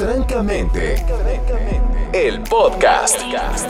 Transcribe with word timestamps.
Francamente, 0.00 0.94
el 2.14 2.40
podcast. 2.44 3.20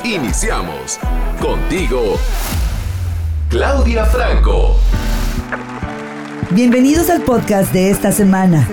Iniciamos 0.05 1.01
contigo, 1.43 2.17
Claudia 3.49 4.05
Franco. 4.05 4.77
Bienvenidos 6.53 7.11
al 7.11 7.23
podcast 7.23 7.73
de 7.73 7.91
esta 7.91 8.13
semana. 8.13 8.69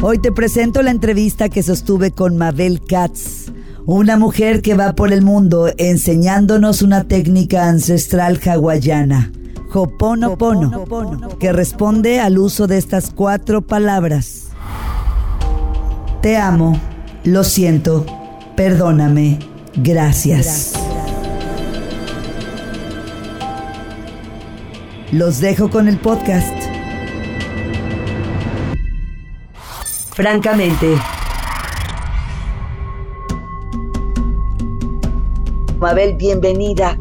Hoy 0.00 0.18
te 0.20 0.32
presento 0.32 0.80
la 0.80 0.90
entrevista 0.90 1.50
que 1.50 1.62
sostuve 1.62 2.12
con 2.12 2.38
Mabel 2.38 2.80
Katz, 2.80 3.52
una 3.84 4.16
mujer 4.16 4.62
que 4.62 4.72
va 4.72 4.94
por 4.94 5.12
el 5.12 5.20
mundo 5.20 5.70
enseñándonos 5.76 6.80
una 6.80 7.04
técnica 7.04 7.68
ancestral 7.68 8.40
hawaiana, 8.42 9.32
Hoponopono, 9.76 10.86
que 11.38 11.52
responde 11.52 12.20
al 12.20 12.38
uso 12.38 12.66
de 12.66 12.78
estas 12.78 13.10
cuatro 13.12 13.60
palabras. 13.60 14.50
Te 16.22 16.36
amo, 16.36 16.78
lo 17.24 17.42
siento, 17.42 18.06
perdóname, 18.56 19.40
gracias. 19.74 20.74
Los 25.10 25.40
dejo 25.40 25.70
con 25.70 25.88
el 25.88 25.98
podcast. 25.98 26.54
Francamente. 30.14 30.96
Mabel, 35.78 36.14
bienvenida. 36.14 36.96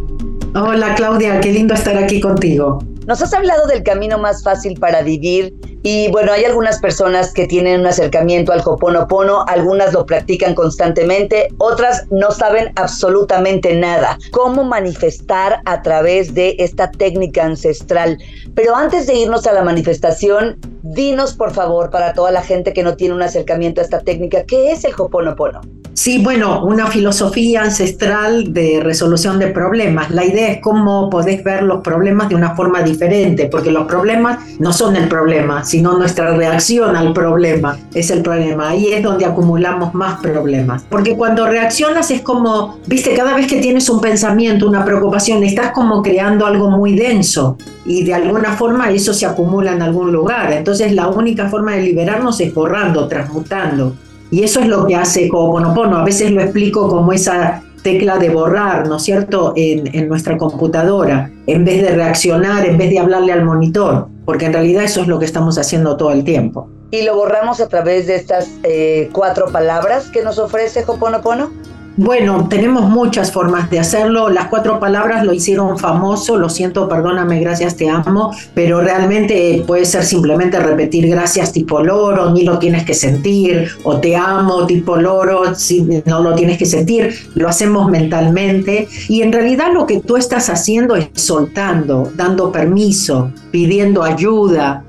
Hola 0.56 0.94
Claudia, 0.94 1.42
qué 1.42 1.52
lindo 1.52 1.74
estar 1.74 1.98
aquí 1.98 2.22
contigo. 2.22 2.78
Nos 3.08 3.24
has 3.24 3.34
hablado 3.34 3.66
del 3.66 3.82
camino 3.82 4.20
más 4.20 4.44
fácil 4.44 4.80
para 4.80 5.02
vivir 5.02 5.52
y 5.82 6.12
bueno, 6.12 6.32
hay 6.32 6.46
algunas 6.46 6.80
personas 6.80 7.34
que 7.34 7.48
tienen 7.48 7.80
un 7.80 7.88
acercamiento 7.88 8.54
al 8.54 8.62
Hoponopono, 8.64 9.46
algunas 9.48 9.94
lo 9.94 10.06
practican 10.06 10.54
constantemente, 10.54 11.48
otras 11.58 12.06
no 12.12 12.30
saben 12.30 12.72
absolutamente 12.76 13.76
nada. 13.76 14.20
¿Cómo 14.30 14.64
manifestar 14.64 15.60
a 15.66 15.82
través 15.82 16.36
de 16.36 16.56
esta 16.60 16.92
técnica 16.92 17.44
ancestral? 17.44 18.20
Pero 18.54 18.76
antes 18.76 19.08
de 19.08 19.16
irnos 19.16 19.48
a 19.48 19.54
la 19.54 19.64
manifestación, 19.64 20.60
dinos 20.84 21.34
por 21.34 21.54
favor 21.54 21.90
para 21.90 22.14
toda 22.14 22.32
la 22.32 22.42
gente 22.42 22.74
que 22.74 22.84
no 22.84 22.96
tiene 22.96 23.16
un 23.16 23.22
acercamiento 23.22 23.80
a 23.80 23.86
esta 23.86 24.02
técnica, 24.02 24.44
¿qué 24.44 24.74
es 24.74 24.84
el 24.84 24.94
Hoponopono? 24.98 25.62
Sí, 25.94 26.22
bueno, 26.24 26.66
una 26.66 26.88
filosofía 26.88 27.62
ancestral 27.62 28.52
de 28.52 28.82
resolución 28.84 29.38
de 29.38 29.48
problemas. 29.48 30.10
La 30.10 30.26
idea 30.26 30.50
es 30.50 30.60
cómo 30.60 31.10
podés 31.10 31.44
ver 31.44 31.64
los 31.64 31.82
problemas 31.82 32.30
de 32.30 32.36
una 32.36 32.56
forma 32.56 32.82
diferente, 32.82 33.46
porque 33.46 33.72
los 33.72 33.86
problemas 33.86 34.40
no 34.60 34.74
son 34.74 34.96
el 34.96 35.08
problema, 35.08 35.64
sino 35.64 35.96
nuestra 35.96 36.36
reacción 36.36 36.96
al 36.96 37.14
problema 37.14 37.78
es 37.94 38.10
el 38.10 38.24
problema. 38.24 38.70
Ahí 38.70 38.92
es 38.92 39.04
donde 39.04 39.26
acumulamos 39.26 39.94
más 39.94 40.20
problemas. 40.20 40.84
Porque 40.90 41.16
cuando 41.16 41.46
reaccionas 41.46 42.10
es 42.10 42.22
como, 42.22 42.80
viste, 42.88 43.14
cada 43.14 43.36
vez 43.36 43.46
que 43.46 43.62
tienes 43.62 43.88
un 43.88 44.02
pensamiento, 44.02 44.68
una 44.68 44.84
preocupación, 44.84 45.44
estás 45.44 45.72
como 45.72 46.02
creando 46.02 46.48
algo 46.48 46.72
muy 46.72 46.96
denso 46.96 47.56
y 47.86 48.04
de 48.04 48.14
alguna 48.14 48.54
forma 48.54 48.90
eso 48.92 49.14
se 49.14 49.26
acumula 49.26 49.74
en 49.74 49.82
algún 49.82 50.12
lugar. 50.12 50.52
Entonces 50.54 50.73
la 50.80 51.08
única 51.08 51.50
forma 51.50 51.76
de 51.76 51.84
liberarnos 51.84 52.40
es 52.42 52.54
borrando, 52.54 53.08
transmutando. 53.08 53.96
Y 54.32 54.44
eso 54.44 54.62
es 54.62 54.68
lo 54.68 54.88
que 54.88 54.96
hace 54.96 55.30
Ho'oponopono. 55.32 55.98
A 55.98 56.04
veces 56.04 56.32
lo 56.32 56.42
explico 56.42 56.90
como 56.90 57.14
esa 57.14 57.64
tecla 57.84 58.18
de 58.18 58.30
borrar, 58.30 58.88
¿no 58.88 58.96
es 58.98 59.04
cierto?, 59.04 59.54
en, 59.56 60.08
nuestra 60.08 60.38
computadora, 60.38 61.30
en 61.46 61.66
vez 61.66 61.84
de 61.84 61.90
reaccionar, 61.90 62.66
en 62.66 62.78
vez 62.78 62.90
de 62.90 63.00
hablarle 63.00 63.34
al 63.34 63.46
monitor, 63.46 64.08
porque 64.26 64.46
en 64.46 64.54
realidad 64.54 64.86
eso 64.86 65.02
es 65.02 65.08
lo 65.08 65.20
que 65.20 65.26
estamos 65.26 65.58
haciendo 65.58 65.98
todo 65.98 66.12
el 66.12 66.24
tiempo. 66.24 66.70
¿Y 66.90 67.04
lo 67.04 67.16
borramos 67.16 67.60
a 67.60 67.68
través 67.68 68.08
de 68.08 68.16
estas 68.16 68.50
eh, 68.64 69.10
cuatro 69.12 69.48
palabras 69.52 70.10
que 70.10 70.24
nos 70.24 70.40
ofrece 70.40 70.84
Ho'oponopono? 70.88 71.52
Bueno, 71.96 72.48
tenemos 72.50 72.90
muchas 72.90 73.32
formas 73.32 73.70
de 73.70 73.80
hacerlo. 73.80 74.30
Las 74.30 74.48
cuatro 74.48 74.80
palabras 74.80 75.24
lo 75.24 75.32
hicieron 75.32 75.78
famoso. 75.78 76.38
Lo 76.38 76.50
siento, 76.50 76.90
perdóname, 76.90 77.40
gracias, 77.40 77.76
te 77.76 77.88
amo. 77.88 78.34
Pero 78.56 78.82
realmente 78.82 79.64
puede 79.68 79.86
ser 79.86 80.04
simplemente 80.04 80.60
repetir 80.60 81.08
gracias 81.08 81.54
tipo 81.54 81.84
loro, 81.84 82.32
ni 82.32 82.46
lo 82.46 82.58
tienes 82.58 82.84
que 82.84 82.96
sentir. 82.96 83.70
O 83.84 84.00
te 84.00 84.16
amo 84.16 84.66
tipo 84.66 84.96
loro, 84.96 85.54
si 85.54 85.88
no 86.06 86.22
lo 86.24 86.34
tienes 86.34 86.58
que 86.58 86.66
sentir. 86.66 87.14
Lo 87.36 87.48
hacemos 87.48 87.92
mentalmente. 87.92 88.88
Y 89.08 89.22
en 89.22 89.32
realidad 89.32 89.68
lo 89.72 89.86
que 89.86 90.00
tú 90.00 90.18
estás 90.18 90.50
haciendo 90.50 90.96
es 90.96 91.10
soltando, 91.14 92.12
dando 92.16 92.52
permiso, 92.52 93.32
pidiendo 93.52 94.02
ayuda, 94.02 94.84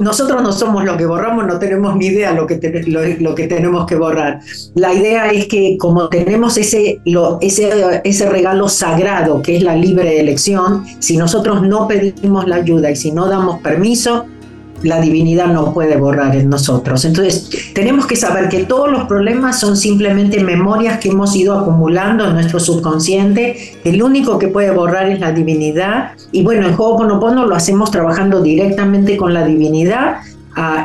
nosotros 0.00 0.42
no 0.42 0.52
somos 0.52 0.84
lo 0.84 0.96
que 0.96 1.06
borramos, 1.06 1.46
no 1.46 1.58
tenemos 1.58 1.96
ni 1.96 2.06
idea 2.06 2.32
lo 2.32 2.46
que, 2.46 2.56
tenemos 2.56 3.86
que 3.86 3.96
borrar. 3.96 4.40
La 4.74 4.92
idea 4.92 5.30
es 5.30 5.46
que 5.46 5.76
como 5.78 6.08
tenemos 6.08 6.56
ese, 6.56 7.00
ese, 7.40 8.00
ese 8.04 8.28
regalo 8.28 8.68
sagrado 8.68 9.42
que 9.42 9.56
es 9.56 9.62
la 9.62 9.74
libre 9.74 10.20
elección, 10.20 10.84
si 10.98 11.16
nosotros 11.16 11.62
no 11.62 11.88
pedimos 11.88 12.46
la 12.46 12.56
ayuda 12.56 12.90
y 12.90 12.96
si 12.96 13.12
no 13.12 13.26
damos 13.26 13.60
permiso, 13.60 14.26
la 14.82 15.00
divinidad 15.00 15.48
no 15.48 15.72
puede 15.72 15.96
borrar 15.96 16.36
en 16.36 16.48
nosotros. 16.48 17.04
Entonces, 17.04 17.72
tenemos 17.74 18.06
que 18.06 18.16
saber 18.16 18.48
que 18.48 18.64
todos 18.64 18.90
los 18.90 19.04
problemas 19.04 19.60
son 19.60 19.76
simplemente 19.76 20.42
memorias 20.42 20.98
que 20.98 21.10
hemos 21.10 21.34
ido 21.34 21.58
acumulando 21.58 22.26
en 22.26 22.34
nuestro 22.34 22.60
subconsciente. 22.60 23.78
El 23.84 24.02
único 24.02 24.38
que 24.38 24.48
puede 24.48 24.70
borrar 24.70 25.08
es 25.08 25.20
la 25.20 25.32
divinidad. 25.32 26.12
Y 26.32 26.42
bueno, 26.42 26.66
en 26.66 26.74
Ho'oponopono 26.74 27.46
lo 27.46 27.54
hacemos 27.54 27.90
trabajando 27.90 28.42
directamente 28.42 29.16
con 29.16 29.32
la 29.32 29.44
divinidad, 29.44 30.18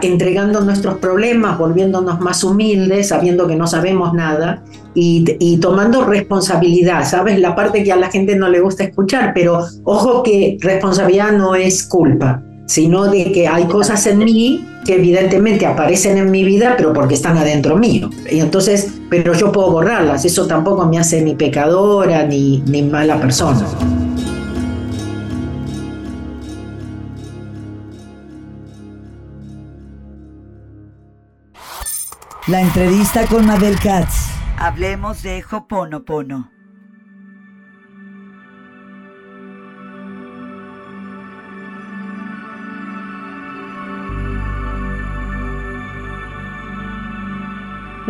entregando 0.01 0.62
nuestros 0.62 0.96
problemas, 0.96 1.57
volviéndonos 1.57 2.19
más 2.19 2.44
humildes, 2.44 3.09
sabiendo 3.09 3.47
que 3.47 3.56
no 3.56 3.68
sabemos 3.68 4.13
nada 4.13 4.63
y, 4.94 5.57
tomando 5.62 6.03
responsabilidad, 6.03 7.06
¿sabes? 7.06 7.40
La 7.40 7.56
parte 7.56 7.84
que 7.84 7.91
a 7.91 7.96
la 7.96 8.09
gente 8.09 8.35
no 8.35 8.50
le 8.50 8.59
gusta 8.59 8.84
escuchar, 8.84 9.31
pero 9.34 9.66
ojo 9.85 10.24
que 10.24 10.57
responsabilidad 10.59 11.31
no 11.31 11.56
es 11.56 11.84
culpa 11.84 12.44
sino 12.72 13.04
de 13.12 13.34
que 13.34 13.50
hay 13.50 13.66
cosas 13.66 14.08
en 14.08 14.20
mí 14.20 14.66
que 14.86 14.96
evidentemente 14.96 15.66
aparecen 15.66 16.18
en 16.18 16.32
mi 16.32 16.46
vida, 16.46 16.76
pero 16.78 16.94
porque 16.94 17.16
están 17.16 17.38
adentro 17.38 17.76
mío. 17.76 18.09
Y 18.32 18.40
entonces, 18.40 18.94
pero 19.09 19.34
yo 19.34 19.52
puedo 19.52 19.72
borrarlas, 19.72 20.24
eso 20.24 20.48
tampoco 20.48 20.86
me 20.86 20.98
hace 20.98 21.22
ni 21.22 21.36
pecadora 21.36 22.24
ni, 22.24 22.60
ni 22.68 22.81
mala 22.81 23.20
persona. 23.20 23.68
La 32.48 32.62
entrevista 32.62 33.26
con 33.28 33.46
Mabel 33.48 33.78
Katz. 33.81 34.30
Hablemos 34.58 35.24
de 35.24 35.44
Hoponopono. 35.52 36.50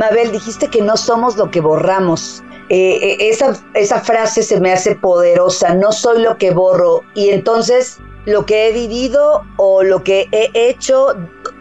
Mabel, 0.02 0.32
dijiste 0.32 0.68
que 0.68 0.82
no 0.82 0.98
somos 0.98 1.38
lo 1.38 1.52
que 1.52 1.62
borramos. 1.62 2.44
Eh, 2.70 2.98
eh, 3.04 3.30
esa, 3.30 3.54
esa 3.76 4.00
frase 4.00 4.42
se 4.42 4.60
me 4.60 4.72
hace 4.74 4.96
poderosa, 4.96 5.76
no 5.76 5.92
soy 5.92 6.24
lo 6.24 6.38
que 6.38 6.50
borro. 6.50 7.04
Y 7.14 7.30
entonces, 7.30 8.00
lo 8.26 8.44
que 8.48 8.68
he 8.68 8.74
vivido 8.74 9.44
o 9.58 9.84
lo 9.84 10.04
que 10.04 10.28
he 10.32 10.50
hecho, 10.56 11.10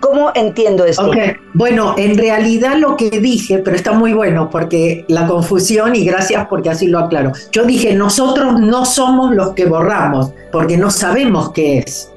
¿cómo 0.01 0.33
entiendo 0.35 0.87
esto? 0.87 1.11
Bueno, 1.53 1.95
en 1.99 2.17
realidad 2.17 2.77
lo 2.79 2.97
que 2.97 3.11
dije, 3.11 3.59
pero 3.59 3.77
está 3.77 3.93
muy 3.93 4.15
bueno 4.15 4.49
porque 4.49 5.05
la 5.09 5.27
confusión 5.27 5.95
y 5.95 6.07
gracias 6.07 6.47
porque 6.49 6.71
así 6.71 6.87
lo 6.87 7.01
aclaro. 7.01 7.33
Yo 7.53 7.65
dije, 7.65 7.93
nosotros 7.95 8.59
no 8.59 8.87
somos 8.87 9.35
los 9.35 9.53
que 9.53 9.67
borramos 9.67 10.33
porque 10.51 10.79
no 10.79 10.91
sabemos 10.91 11.53
qué 11.53 11.81
es. 11.81 12.11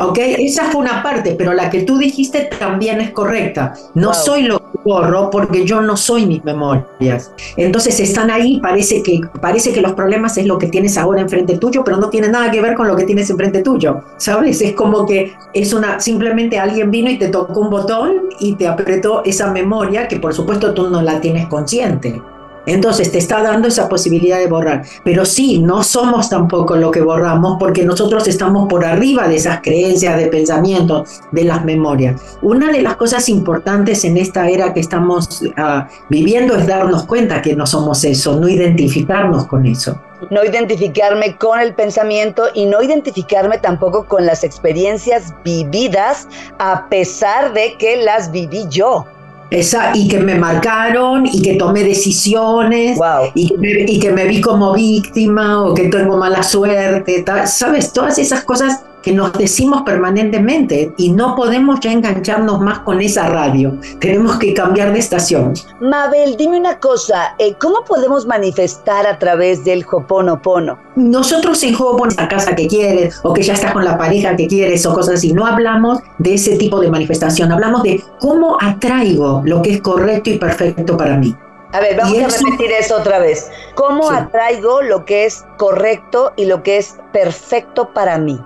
¿Ok? 0.00 0.18
Esa 0.18 0.64
fue 0.64 0.80
una 0.80 1.02
parte, 1.02 1.34
pero 1.36 1.52
la 1.52 1.70
que 1.70 1.82
tú 1.82 1.98
dijiste 1.98 2.50
también 2.58 3.00
es 3.00 3.10
correcta. 3.10 3.74
No 3.94 4.14
soy 4.14 4.42
lo 4.42 4.58
que 4.58 4.78
borro 4.84 5.30
porque 5.30 5.64
yo 5.64 5.80
no 5.80 5.96
soy 5.96 6.26
mis 6.26 6.44
memorias. 6.44 7.32
Entonces 7.56 7.98
están 8.00 8.30
ahí, 8.30 8.60
parece 8.60 9.02
que, 9.02 9.20
parece 9.40 9.72
que 9.72 9.80
los 9.80 9.92
problemas 9.92 10.36
es 10.38 10.46
lo 10.46 10.58
que 10.58 10.68
tienes 10.68 10.96
ahora 10.96 11.20
enfrente 11.20 11.58
tuyo, 11.58 11.84
pero 11.84 11.96
no 11.96 12.10
tiene 12.10 12.28
nada 12.28 12.50
que 12.50 12.60
ver 12.60 12.74
con 12.74 12.88
lo 12.88 12.96
que 12.96 13.04
tienes 13.04 13.30
enfrente 13.30 13.62
tuyo. 13.62 14.02
¿Sabes? 14.16 14.60
Es 14.60 14.74
como 14.74 15.06
que 15.06 15.32
es 15.52 15.72
una, 15.72 16.00
simplemente 16.00 16.58
alguien 16.58 16.90
vino 16.90 17.10
y 17.10 17.18
te 17.18 17.28
tocó 17.28 17.60
un 17.60 17.70
botón 17.70 18.30
y 18.38 18.54
te 18.54 18.68
apretó 18.68 19.22
esa 19.24 19.50
memoria 19.50 20.08
que 20.08 20.18
por 20.18 20.34
supuesto 20.34 20.74
tú 20.74 20.88
no 20.88 21.02
la 21.02 21.20
tienes 21.20 21.46
consciente. 21.48 22.20
Entonces 22.70 23.10
te 23.10 23.18
está 23.18 23.42
dando 23.42 23.68
esa 23.68 23.88
posibilidad 23.88 24.38
de 24.38 24.46
borrar. 24.46 24.84
Pero 25.04 25.24
sí, 25.24 25.58
no 25.58 25.82
somos 25.82 26.30
tampoco 26.30 26.76
lo 26.76 26.90
que 26.90 27.00
borramos 27.00 27.56
porque 27.58 27.84
nosotros 27.84 28.28
estamos 28.28 28.68
por 28.68 28.84
arriba 28.84 29.28
de 29.28 29.36
esas 29.36 29.60
creencias, 29.60 30.16
de 30.16 30.28
pensamientos, 30.28 31.20
de 31.32 31.44
las 31.44 31.64
memorias. 31.64 32.38
Una 32.42 32.70
de 32.70 32.82
las 32.82 32.96
cosas 32.96 33.28
importantes 33.28 34.04
en 34.04 34.16
esta 34.16 34.48
era 34.48 34.72
que 34.72 34.80
estamos 34.80 35.42
ah, 35.56 35.88
viviendo 36.08 36.56
es 36.56 36.66
darnos 36.66 37.04
cuenta 37.04 37.42
que 37.42 37.56
no 37.56 37.66
somos 37.66 38.04
eso, 38.04 38.38
no 38.38 38.48
identificarnos 38.48 39.46
con 39.46 39.66
eso 39.66 40.00
no 40.28 40.44
identificarme 40.44 41.36
con 41.36 41.60
el 41.60 41.74
pensamiento 41.74 42.44
y 42.54 42.66
no 42.66 42.82
identificarme 42.82 43.56
tampoco 43.56 44.04
con 44.04 44.26
las 44.26 44.44
experiencias 44.44 45.34
vividas 45.42 46.28
a 46.58 46.88
pesar 46.88 47.54
de 47.54 47.76
que 47.78 47.96
las 48.04 48.30
viví 48.30 48.66
yo. 48.68 49.06
Esa, 49.50 49.90
y 49.94 50.06
que 50.06 50.20
me 50.20 50.36
marcaron 50.36 51.26
y 51.26 51.42
que 51.42 51.54
tomé 51.54 51.82
decisiones 51.82 52.98
y, 53.34 53.48
que 53.48 53.58
me, 53.58 53.68
y, 53.86 53.98
que 53.98 54.12
me, 54.12 54.24
vi 54.26 54.40
como 54.40 54.72
víctima 54.74 55.64
o 55.64 55.74
que 55.74 55.88
tengo 55.88 56.16
mala 56.16 56.42
suerte, 56.42 57.24
¿sabes? 57.46 57.92
Todas 57.92 58.18
esas 58.18 58.44
cosas 58.44 58.80
que 59.02 59.12
nos 59.12 59.32
decimos 59.32 59.82
permanentemente 59.82 60.92
y 60.96 61.10
no 61.12 61.36
podemos 61.36 61.80
ya 61.80 61.92
engancharnos 61.92 62.60
más 62.60 62.80
con 62.80 63.00
esa 63.00 63.28
radio. 63.28 63.78
Tenemos 63.98 64.38
que 64.38 64.54
cambiar 64.54 64.92
de 64.92 64.98
estación. 64.98 65.54
Mabel, 65.80 66.36
dime 66.36 66.58
una 66.58 66.78
cosa, 66.78 67.34
eh, 67.38 67.54
¿cómo 67.60 67.84
podemos 67.84 68.26
manifestar 68.26 69.06
a 69.06 69.18
través 69.18 69.64
del 69.64 69.84
Hoponopono? 69.90 70.78
Nosotros 70.96 71.62
en 71.62 71.74
Hoponopono, 71.74 72.12
la 72.16 72.28
casa 72.28 72.54
que 72.54 72.66
quieres 72.66 73.20
o 73.22 73.32
que 73.32 73.42
ya 73.42 73.54
estás 73.54 73.72
con 73.72 73.84
la 73.84 73.96
pareja 73.96 74.36
que 74.36 74.46
quieres 74.46 74.84
o 74.86 74.94
cosas 74.94 75.14
así, 75.14 75.32
no 75.32 75.46
hablamos 75.46 75.98
de 76.18 76.34
ese 76.34 76.56
tipo 76.56 76.80
de 76.80 76.90
manifestación, 76.90 77.52
hablamos 77.52 77.82
de 77.82 78.02
cómo 78.20 78.56
atraigo 78.60 79.42
lo 79.44 79.62
que 79.62 79.74
es 79.74 79.80
correcto 79.80 80.30
y 80.30 80.38
perfecto 80.38 80.96
para 80.96 81.16
mí. 81.16 81.34
A 81.72 81.80
ver, 81.80 81.96
vamos 81.96 82.18
a 82.18 82.26
repetir 82.26 82.72
eso 82.72 82.96
otra 82.96 83.20
vez. 83.20 83.48
¿Cómo 83.74 84.10
atraigo 84.10 84.82
lo 84.82 85.04
que 85.04 85.24
es 85.24 85.44
correcto 85.56 86.32
y 86.36 86.46
lo 86.46 86.64
que 86.64 86.78
es 86.78 86.96
perfecto 87.12 87.92
para 87.94 88.18
mí? 88.18 88.40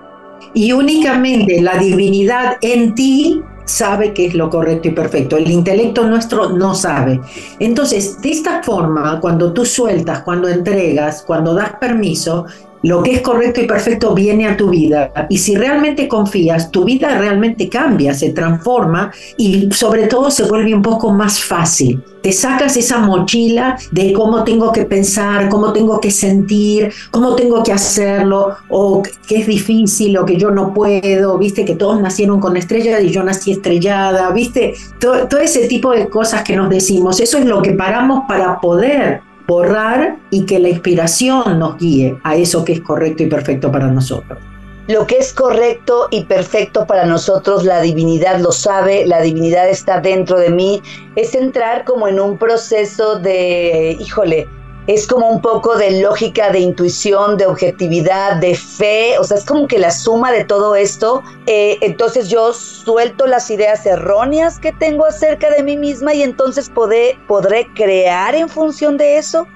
Y 0.53 0.71
únicamente 0.71 1.61
la 1.61 1.77
divinidad 1.77 2.57
en 2.61 2.95
ti 2.95 3.41
sabe 3.65 4.13
qué 4.13 4.27
es 4.27 4.35
lo 4.35 4.49
correcto 4.49 4.87
y 4.87 4.91
perfecto. 4.91 5.37
El 5.37 5.49
intelecto 5.49 6.07
nuestro 6.07 6.49
no 6.49 6.75
sabe. 6.75 7.19
Entonces, 7.59 8.21
de 8.21 8.31
esta 8.31 8.63
forma, 8.63 9.19
cuando 9.19 9.51
tú 9.53 9.65
sueltas, 9.65 10.21
cuando 10.21 10.47
entregas, 10.47 11.23
cuando 11.25 11.53
das 11.53 11.73
permiso, 11.79 12.45
lo 12.83 13.01
que 13.01 13.13
es 13.13 13.21
correcto 13.21 13.61
y 13.61 13.65
perfecto 13.65 14.13
viene 14.13 14.47
a 14.47 14.55
tu 14.57 14.69
vida. 14.69 15.11
Y 15.29 15.37
si 15.39 15.55
realmente 15.55 16.07
confías, 16.07 16.71
tu 16.71 16.85
vida 16.85 17.17
realmente 17.17 17.67
cambia, 17.69 18.13
se 18.13 18.29
transforma 18.29 19.11
y 19.37 19.69
sobre 19.71 20.07
todo 20.07 20.29
se 20.29 20.43
vuelve 20.43 20.73
un 20.73 20.81
poco 20.81 21.11
más 21.11 21.43
fácil. 21.43 22.03
Te 22.21 22.31
sacas 22.31 22.75
esa 22.75 22.99
mochila 22.99 23.77
de 23.91 24.11
cómo 24.11 24.43
tengo 24.43 24.71
que 24.71 24.83
pensar, 24.85 25.47
cómo 25.49 25.73
tengo 25.73 25.99
que 25.99 26.09
sentir, 26.09 26.91
cómo 27.11 27.35
tengo 27.35 27.61
que 27.61 27.71
hacerlo, 27.71 28.55
o 28.69 29.03
que 29.27 29.41
es 29.41 29.47
difícil, 29.47 30.17
o 30.17 30.25
que 30.25 30.35
yo 30.35 30.49
no 30.49 30.73
puedo, 30.73 31.37
viste 31.37 31.65
que 31.65 31.75
todos 31.75 32.01
nacieron 32.01 32.39
con 32.39 32.57
estrellas 32.57 33.03
y 33.03 33.11
yo 33.11 33.23
nací 33.23 33.51
estrellada, 33.51 34.31
viste, 34.31 34.73
todo, 34.99 35.37
ese 35.39 35.67
tipo 35.67 35.91
de 35.91 36.09
cosas 36.09 36.43
que 36.43 36.55
nos 36.55 36.69
decimos, 36.69 37.19
eso 37.19 37.37
es 37.37 37.45
lo 37.45 37.61
que 37.61 37.73
paramos 37.73 38.23
para 38.27 38.59
poder 38.59 39.21
borrar 39.47 40.17
y 40.31 40.45
que 40.45 40.59
la 40.59 40.69
inspiración 40.69 41.59
nos 41.59 41.77
guíe 41.77 42.17
a 42.23 42.35
eso 42.35 42.65
que 42.65 42.73
es 42.73 42.81
correcto 42.81 43.23
y 43.23 43.27
perfecto 43.27 43.71
para 43.71 43.87
nosotros. 43.87 44.39
Lo 44.87 45.07
que 45.07 45.17
es 45.17 45.33
correcto 45.33 46.07
y 46.11 46.25
perfecto 46.25 46.85
para 46.85 47.05
nosotros, 47.05 47.63
la 47.63 47.81
divinidad 47.81 48.39
lo 48.39 48.51
sabe, 48.51 49.07
la 49.07 49.21
divinidad 49.21 49.67
está 49.67 49.99
dentro 49.99 50.37
de 50.37 50.51
mí, 50.51 50.81
es 51.15 51.33
entrar 51.33 51.85
como 51.85 52.07
en 52.07 52.19
un 52.19 52.37
proceso 52.37 53.17
de, 53.17 53.97
híjole, 53.99 54.47
es 54.87 55.07
como 55.07 55.29
un 55.29 55.41
poco 55.41 55.75
de 55.75 56.01
lógica, 56.01 56.51
de 56.51 56.59
intuición, 56.59 57.37
de 57.37 57.47
objetividad, 57.47 58.37
de 58.37 58.55
fe, 58.55 59.17
o 59.19 59.23
sea, 59.23 59.37
es 59.37 59.45
como 59.45 59.67
que 59.67 59.79
la 59.79 59.91
suma 59.91 60.31
de 60.31 60.43
todo 60.43 60.75
esto, 60.75 61.23
eh, 61.47 61.77
entonces 61.81 62.29
yo 62.29 62.53
suelto 62.53 63.25
las 63.25 63.49
ideas 63.49 63.85
erróneas 63.85 64.59
que 64.59 64.71
tengo 64.71 65.05
acerca 65.05 65.49
de 65.49 65.63
mí 65.63 65.77
misma 65.77 66.13
y 66.13 66.23
entonces 66.23 66.69
podré, 66.69 67.17
podré 67.27 67.67
crear 67.73 68.35
en 68.35 68.49
función 68.49 68.97
de 68.97 69.17
eso. 69.17 69.47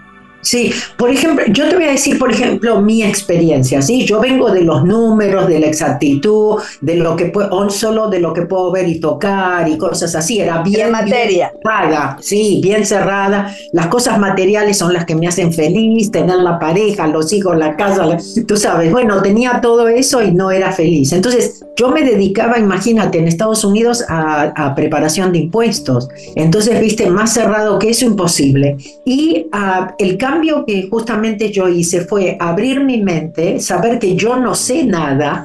Sí, 0.41 0.71
por 0.97 1.09
ejemplo, 1.09 1.45
yo 1.49 1.67
te 1.67 1.75
voy 1.75 1.85
a 1.85 1.91
decir, 1.91 2.17
por 2.17 2.31
ejemplo, 2.31 2.81
mi 2.81 3.03
experiencia, 3.03 3.81
¿sí? 3.81 4.05
Yo 4.05 4.19
vengo 4.21 4.51
de 4.51 4.61
los 4.61 4.85
números, 4.85 5.47
de 5.47 5.59
la 5.59 5.67
exactitud, 5.67 6.61
de 6.79 6.95
lo 6.95 7.15
que 7.15 7.25
puedo, 7.25 7.69
solo 7.69 8.09
de 8.09 8.19
lo 8.19 8.33
que 8.33 8.43
puedo 8.43 8.71
ver 8.71 8.87
y 8.87 8.99
tocar 8.99 9.67
y 9.67 9.77
cosas 9.77 10.15
así, 10.15 10.39
era 10.39 10.61
bien, 10.61 10.91
materia. 10.91 11.51
cerrada, 11.61 12.17
sí, 12.21 12.61
bien 12.63 12.85
cerrada. 12.85 13.53
Las 13.73 13.87
cosas 13.87 14.17
materiales 14.17 14.77
son 14.77 14.93
las 14.93 15.05
que 15.05 15.15
me 15.15 15.27
hacen 15.27 15.53
feliz, 15.53 16.09
tener 16.09 16.37
la 16.37 16.57
pareja, 16.57 17.07
los 17.07 17.33
hijos, 17.33 17.57
la 17.57 17.75
casa, 17.75 18.17
tú 18.47 18.55
sabes, 18.55 18.91
bueno, 18.91 19.21
tenía 19.21 19.59
todo 19.61 19.87
eso 19.89 20.23
y 20.23 20.31
no 20.31 20.51
era 20.51 20.71
feliz. 20.71 21.11
Entonces, 21.11 21.65
yo 21.75 21.89
me 21.89 22.03
dedicaba, 22.03 22.57
imagínate, 22.57 23.19
en 23.19 23.27
Estados 23.27 23.63
Unidos 23.63 24.05
a, 24.07 24.73
preparación 24.75 25.31
de 25.31 25.39
impuestos. 25.39 26.07
Entonces, 26.35 26.79
viste, 26.79 27.09
más 27.09 27.33
cerrado 27.33 27.79
que 27.79 27.89
eso, 27.89 28.05
imposible. 28.05 28.77
Y 29.05 29.47
uh, 29.53 29.91
el 29.97 30.17
cambio 30.17 30.28
que 30.65 30.87
justamente 30.89 31.51
yo 31.51 31.67
hice 31.67 32.01
fue 32.01 32.37
abrir 32.39 32.81
mi 32.83 33.01
mente, 33.01 33.59
saber 33.59 33.99
que 33.99 34.15
yo 34.15 34.35
no 34.37 34.55
sé 34.55 34.83
nada, 34.83 35.43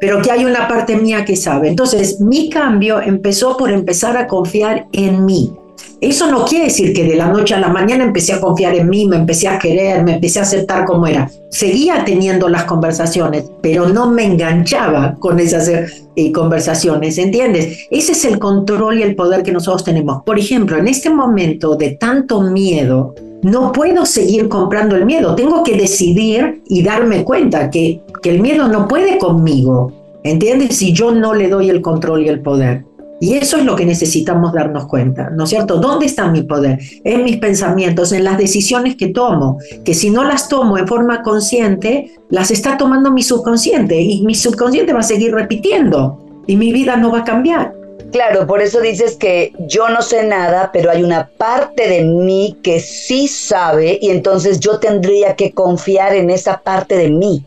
pero 0.00 0.20
que 0.22 0.30
hay 0.30 0.44
una 0.44 0.66
parte 0.66 0.96
mía 0.96 1.24
que 1.24 1.36
sabe. 1.36 1.68
Entonces, 1.68 2.20
mi 2.20 2.50
cambio 2.50 3.00
empezó 3.00 3.56
por 3.56 3.70
empezar 3.70 4.16
a 4.16 4.26
confiar 4.26 4.86
en 4.92 5.24
mí. 5.24 5.52
Eso 6.00 6.30
no 6.30 6.44
quiere 6.44 6.66
decir 6.66 6.92
que 6.92 7.04
de 7.04 7.16
la 7.16 7.26
noche 7.26 7.54
a 7.54 7.60
la 7.60 7.68
mañana 7.68 8.04
empecé 8.04 8.32
a 8.32 8.40
confiar 8.40 8.74
en 8.74 8.88
mí, 8.88 9.06
me 9.06 9.16
empecé 9.16 9.48
a 9.48 9.58
querer, 9.58 10.04
me 10.04 10.14
empecé 10.14 10.38
a 10.38 10.42
aceptar 10.42 10.84
como 10.84 11.06
era. 11.06 11.28
Seguía 11.50 12.04
teniendo 12.04 12.48
las 12.48 12.64
conversaciones, 12.64 13.50
pero 13.60 13.88
no 13.88 14.08
me 14.10 14.24
enganchaba 14.24 15.16
con 15.18 15.40
esas 15.40 15.68
eh, 15.68 16.32
conversaciones, 16.32 17.18
¿entiendes? 17.18 17.86
Ese 17.90 18.12
es 18.12 18.24
el 18.24 18.38
control 18.38 19.00
y 19.00 19.02
el 19.02 19.16
poder 19.16 19.42
que 19.42 19.50
nosotros 19.50 19.82
tenemos. 19.82 20.22
Por 20.24 20.38
ejemplo, 20.38 20.78
en 20.78 20.86
este 20.86 21.10
momento 21.10 21.74
de 21.74 21.92
tanto 21.92 22.42
miedo, 22.42 23.14
no 23.42 23.72
puedo 23.72 24.04
seguir 24.04 24.48
comprando 24.48 24.96
el 24.96 25.06
miedo. 25.06 25.34
Tengo 25.34 25.62
que 25.62 25.76
decidir 25.76 26.62
y 26.68 26.82
darme 26.82 27.24
cuenta 27.24 27.70
que, 27.70 28.00
que 28.22 28.30
el 28.30 28.40
miedo 28.40 28.68
no 28.68 28.88
puede 28.88 29.18
conmigo. 29.18 29.92
¿Entiendes? 30.24 30.76
Si 30.76 30.92
yo 30.92 31.12
no 31.12 31.34
le 31.34 31.48
doy 31.48 31.70
el 31.70 31.80
control 31.80 32.24
y 32.24 32.28
el 32.28 32.40
poder. 32.40 32.84
Y 33.20 33.34
eso 33.34 33.56
es 33.56 33.64
lo 33.64 33.74
que 33.74 33.84
necesitamos 33.84 34.52
darnos 34.52 34.86
cuenta, 34.86 35.28
¿no 35.30 35.44
es 35.44 35.50
cierto? 35.50 35.78
¿Dónde 35.78 36.06
está 36.06 36.30
mi 36.30 36.42
poder? 36.42 36.78
En 37.02 37.24
mis 37.24 37.38
pensamientos, 37.38 38.12
en 38.12 38.22
las 38.22 38.38
decisiones 38.38 38.94
que 38.94 39.08
tomo, 39.08 39.58
que 39.84 39.92
si 39.92 40.10
no 40.10 40.22
las 40.22 40.48
tomo 40.48 40.78
en 40.78 40.86
forma 40.86 41.22
consciente, 41.22 42.12
las 42.30 42.52
está 42.52 42.76
tomando 42.76 43.10
mi 43.10 43.24
subconsciente 43.24 44.00
y 44.00 44.22
mi 44.22 44.36
subconsciente 44.36 44.92
va 44.92 45.00
a 45.00 45.02
seguir 45.02 45.34
repitiendo 45.34 46.44
y 46.46 46.56
mi 46.56 46.72
vida 46.72 46.96
no 46.96 47.10
va 47.10 47.20
a 47.20 47.24
cambiar. 47.24 47.74
Claro, 48.10 48.46
por 48.46 48.62
eso 48.62 48.80
dices 48.80 49.16
que 49.16 49.52
yo 49.66 49.88
no 49.88 50.00
sé 50.00 50.24
nada, 50.24 50.70
pero 50.72 50.90
hay 50.90 51.02
una 51.02 51.26
parte 51.26 51.88
de 51.88 52.04
mí 52.04 52.56
que 52.62 52.80
sí 52.80 53.28
sabe 53.28 53.98
y 54.00 54.10
entonces 54.10 54.60
yo 54.60 54.78
tendría 54.78 55.36
que 55.36 55.52
confiar 55.52 56.14
en 56.14 56.30
esa 56.30 56.58
parte 56.60 56.96
de 56.96 57.10
mí. 57.10 57.44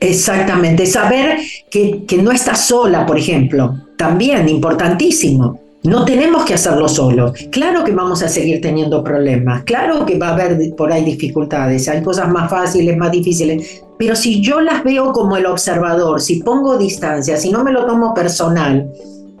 Exactamente, 0.00 0.84
saber 0.86 1.38
que, 1.70 2.04
que 2.04 2.18
no 2.18 2.32
estás 2.32 2.66
sola, 2.66 3.06
por 3.06 3.18
ejemplo, 3.18 3.74
también 3.96 4.48
importantísimo. 4.48 5.60
No 5.84 6.04
tenemos 6.04 6.44
que 6.44 6.54
hacerlo 6.54 6.88
solo. 6.88 7.32
Claro 7.50 7.82
que 7.82 7.90
vamos 7.90 8.22
a 8.22 8.28
seguir 8.28 8.60
teniendo 8.60 9.02
problemas, 9.02 9.64
claro 9.64 10.06
que 10.06 10.18
va 10.18 10.28
a 10.28 10.34
haber 10.34 10.74
por 10.76 10.92
ahí 10.92 11.04
dificultades, 11.04 11.88
hay 11.88 12.02
cosas 12.02 12.28
más 12.28 12.50
fáciles, 12.50 12.96
más 12.96 13.10
difíciles, 13.10 13.82
pero 13.98 14.14
si 14.14 14.40
yo 14.40 14.60
las 14.60 14.84
veo 14.84 15.12
como 15.12 15.36
el 15.36 15.46
observador, 15.46 16.20
si 16.20 16.42
pongo 16.42 16.76
distancia, 16.76 17.36
si 17.36 17.50
no 17.50 17.64
me 17.64 17.72
lo 17.72 17.86
tomo 17.86 18.14
personal, 18.14 18.92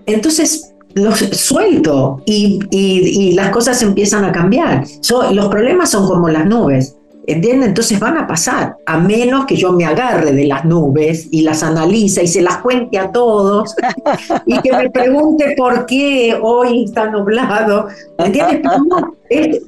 entonces 0.06 0.72
los 0.94 1.18
suelto 1.18 2.22
y, 2.26 2.60
y, 2.70 3.32
las 3.32 3.50
cosas 3.50 3.82
empiezan 3.82 4.24
a 4.24 4.32
cambiar. 4.32 4.84
los 5.32 5.48
problemas 5.48 5.90
son 5.90 6.06
como 6.06 6.28
las 6.28 6.46
nubes. 6.46 6.96
¿Entiendes? 7.24 7.68
Entonces 7.68 8.00
van 8.00 8.18
a 8.18 8.26
pasar, 8.26 8.74
a 8.84 8.98
menos 8.98 9.46
que 9.46 9.54
yo 9.54 9.70
me 9.70 9.84
agarre 9.84 10.32
de 10.32 10.44
las 10.44 10.64
nubes 10.64 11.28
y 11.30 11.42
las 11.42 11.62
analice 11.62 12.24
y 12.24 12.26
se 12.26 12.42
las 12.42 12.56
cuente 12.58 12.98
a 12.98 13.12
todos 13.12 13.76
y 14.46 14.58
que 14.58 14.72
me 14.72 14.90
pregunte 14.90 15.54
por 15.56 15.86
qué 15.86 16.36
hoy 16.42 16.84
está 16.84 17.08
nublado. 17.10 17.86
¿Entiendes? 18.18 18.62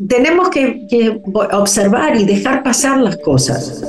tenemos 0.08 0.48
que 0.50 1.22
observar 1.52 2.16
y 2.16 2.24
dejar 2.24 2.64
pasar 2.64 2.98
las 2.98 3.16
cosas. 3.18 3.84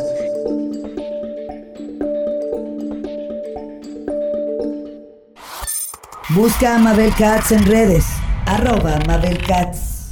Busca 6.36 6.76
a 6.76 6.80
Mabel 6.80 7.14
Katz 7.18 7.54
en 7.54 7.66
redes, 7.66 8.04
arroba 8.46 9.00
Mabel 9.08 9.38
Katz. 9.38 10.12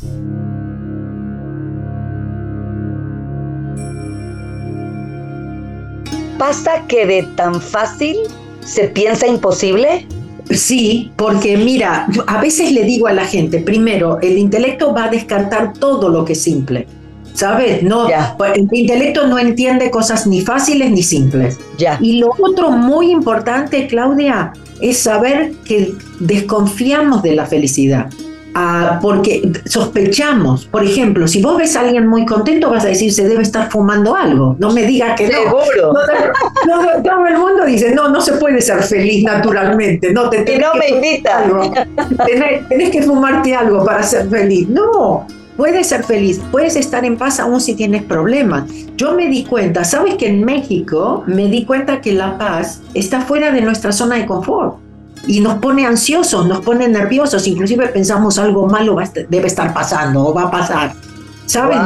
¿Pasa 6.37 6.87
que 6.87 7.05
de 7.05 7.23
tan 7.35 7.59
fácil 7.59 8.15
se 8.61 8.87
piensa 8.87 9.27
imposible? 9.27 10.07
Sí, 10.49 11.11
porque 11.17 11.57
mira, 11.57 12.07
a 12.27 12.39
veces 12.39 12.71
le 12.71 12.85
digo 12.85 13.07
a 13.07 13.13
la 13.13 13.25
gente, 13.25 13.59
primero, 13.59 14.21
el 14.21 14.37
intelecto 14.37 14.93
va 14.93 15.05
a 15.05 15.09
descartar 15.09 15.73
todo 15.73 16.07
lo 16.07 16.23
que 16.23 16.33
es 16.33 16.41
simple. 16.41 16.87
¿Sabes? 17.33 17.83
No, 17.83 18.07
pues, 18.37 18.53
el 18.55 18.67
intelecto 18.71 19.27
no 19.27 19.39
entiende 19.39 19.91
cosas 19.91 20.27
ni 20.27 20.41
fáciles 20.41 20.91
ni 20.91 21.03
simples. 21.03 21.59
Ya. 21.77 21.97
Y 22.01 22.19
lo 22.19 22.31
otro 22.39 22.71
muy 22.71 23.11
importante, 23.11 23.87
Claudia, 23.87 24.53
es 24.81 24.99
saber 24.99 25.53
que 25.65 25.93
desconfiamos 26.19 27.23
de 27.23 27.33
la 27.33 27.45
felicidad. 27.45 28.09
Ah, 28.55 28.99
porque 29.01 29.51
sospechamos, 29.65 30.65
por 30.65 30.83
ejemplo, 30.83 31.27
si 31.27 31.41
vos 31.41 31.57
ves 31.57 31.75
a 31.75 31.79
alguien 31.79 32.05
muy 32.05 32.23
contento, 32.23 32.69
vas 32.69 32.85
a 32.85 32.89
decir 32.89 33.11
se 33.11 33.27
debe 33.27 33.41
estar 33.41 33.71
fumando 33.71 34.15
algo. 34.15 34.55
No 34.59 34.71
me 34.71 34.83
digas 34.83 35.17
que 35.17 35.27
Seguro. 35.27 35.93
no. 36.67 37.01
todo 37.03 37.25
el 37.25 37.37
mundo 37.39 37.65
dice 37.65 37.95
no, 37.95 38.09
no 38.09 38.21
se 38.21 38.33
puede 38.33 38.61
ser 38.61 38.83
feliz 38.83 39.23
naturalmente. 39.23 40.13
No 40.13 40.29
te 40.29 40.45
y 40.53 40.59
no 40.59 40.75
me 40.75 40.89
invita. 40.89 41.45
tenés 42.69 42.91
que 42.91 43.01
fumarte 43.01 43.55
algo 43.55 43.83
para 43.83 44.03
ser 44.03 44.29
feliz. 44.29 44.69
No, 44.69 45.25
Puedes 45.57 45.87
ser 45.87 46.03
feliz, 46.03 46.41
puedes 46.51 46.75
estar 46.75 47.05
en 47.05 47.17
paz 47.17 47.39
aún 47.39 47.61
si 47.61 47.75
tienes 47.75 48.03
problemas. 48.03 48.63
Yo 48.97 49.13
me 49.13 49.27
di 49.27 49.43
cuenta, 49.43 49.83
¿sabes 49.83 50.15
que 50.15 50.27
en 50.27 50.43
México 50.43 51.23
me 51.27 51.47
di 51.47 51.63
cuenta 51.65 52.01
que 52.01 52.13
la 52.13 52.37
paz 52.37 52.81
está 52.93 53.21
fuera 53.21 53.51
de 53.51 53.61
nuestra 53.61 53.91
zona 53.91 54.15
de 54.15 54.25
confort? 54.25 54.77
Y 55.27 55.39
nos 55.39 55.59
pone 55.59 55.85
ansiosos, 55.85 56.47
nos 56.47 56.61
pone 56.61 56.87
nerviosos, 56.87 57.47
inclusive 57.47 57.87
pensamos 57.87 58.37
algo 58.39 58.67
malo 58.67 58.97
debe 59.29 59.47
estar 59.47 59.73
pasando 59.73 60.25
o 60.25 60.33
va 60.33 60.43
a 60.43 60.51
pasar. 60.51 60.93
¿Sabes? 61.45 61.77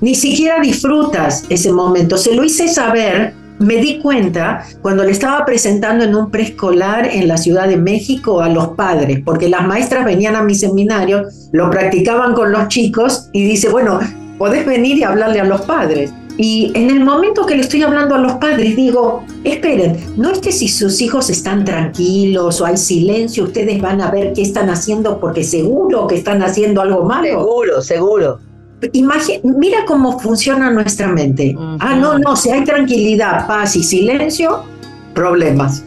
ni 0.00 0.14
siquiera 0.14 0.60
disfrutas 0.60 1.44
ese 1.48 1.72
momento. 1.72 2.16
Se 2.16 2.34
lo 2.34 2.44
hice 2.44 2.68
saber 2.68 3.34
me 3.58 3.76
di 3.76 3.98
cuenta 3.98 4.64
cuando 4.82 5.04
le 5.04 5.12
estaba 5.12 5.44
presentando 5.44 6.04
en 6.04 6.14
un 6.14 6.30
preescolar 6.30 7.08
en 7.12 7.28
la 7.28 7.38
Ciudad 7.38 7.68
de 7.68 7.76
México 7.76 8.40
a 8.40 8.48
los 8.48 8.68
padres, 8.68 9.20
porque 9.24 9.48
las 9.48 9.66
maestras 9.66 10.04
venían 10.04 10.36
a 10.36 10.42
mi 10.42 10.54
seminario, 10.54 11.24
lo 11.52 11.70
practicaban 11.70 12.34
con 12.34 12.52
los 12.52 12.68
chicos 12.68 13.28
y 13.32 13.44
dice, 13.44 13.68
bueno, 13.68 14.00
podés 14.38 14.64
venir 14.64 14.98
y 14.98 15.04
hablarle 15.04 15.40
a 15.40 15.44
los 15.44 15.62
padres. 15.62 16.12
Y 16.40 16.70
en 16.74 16.88
el 16.90 17.00
momento 17.00 17.46
que 17.46 17.56
le 17.56 17.62
estoy 17.62 17.82
hablando 17.82 18.14
a 18.14 18.18
los 18.18 18.34
padres, 18.34 18.76
digo, 18.76 19.24
esperen, 19.42 19.96
no 20.16 20.30
es 20.30 20.38
que 20.38 20.52
si 20.52 20.68
sus 20.68 21.00
hijos 21.00 21.30
están 21.30 21.64
tranquilos 21.64 22.60
o 22.60 22.64
hay 22.64 22.76
silencio, 22.76 23.42
ustedes 23.42 23.80
van 23.82 24.00
a 24.00 24.12
ver 24.12 24.34
qué 24.34 24.42
están 24.42 24.70
haciendo 24.70 25.18
porque 25.18 25.42
seguro 25.42 26.06
que 26.06 26.14
están 26.14 26.40
haciendo 26.44 26.80
algo 26.80 27.02
malo. 27.02 27.40
Seguro, 27.40 27.82
seguro 27.82 28.47
mira 29.42 29.84
cómo 29.86 30.18
funciona 30.18 30.70
nuestra 30.70 31.08
mente. 31.08 31.54
Ah, 31.80 31.96
no, 31.96 32.18
no, 32.18 32.36
si 32.36 32.50
hay 32.50 32.64
tranquilidad, 32.64 33.46
paz 33.46 33.76
y 33.76 33.82
silencio, 33.82 34.64
problemas. 35.14 35.84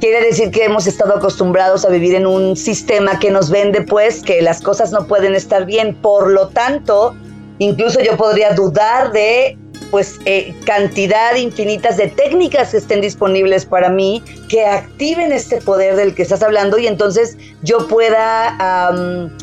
Quiere 0.00 0.24
decir 0.24 0.50
que 0.50 0.64
hemos 0.64 0.86
estado 0.86 1.16
acostumbrados 1.16 1.84
a 1.84 1.88
vivir 1.88 2.14
en 2.14 2.26
un 2.26 2.56
sistema 2.56 3.18
que 3.18 3.30
nos 3.30 3.50
vende 3.50 3.82
pues 3.82 4.22
que 4.22 4.42
las 4.42 4.60
cosas 4.60 4.92
no 4.92 5.06
pueden 5.06 5.34
estar 5.34 5.66
bien. 5.66 5.96
Por 5.96 6.30
lo 6.30 6.48
tanto, 6.48 7.16
incluso 7.58 8.00
yo 8.00 8.16
podría 8.16 8.52
dudar 8.52 9.10
de 9.12 9.58
pues 9.90 10.18
eh, 10.24 10.54
cantidad 10.66 11.34
infinitas 11.36 11.96
de 11.96 12.08
técnicas 12.08 12.70
que 12.70 12.76
estén 12.76 13.00
disponibles 13.00 13.64
para 13.64 13.88
mí 13.88 14.22
que 14.48 14.66
activen 14.66 15.32
este 15.32 15.60
poder 15.62 15.96
del 15.96 16.14
que 16.14 16.22
estás 16.22 16.42
hablando 16.42 16.78
y 16.78 16.86
entonces 16.86 17.36
yo 17.62 17.88
pueda 17.88 18.90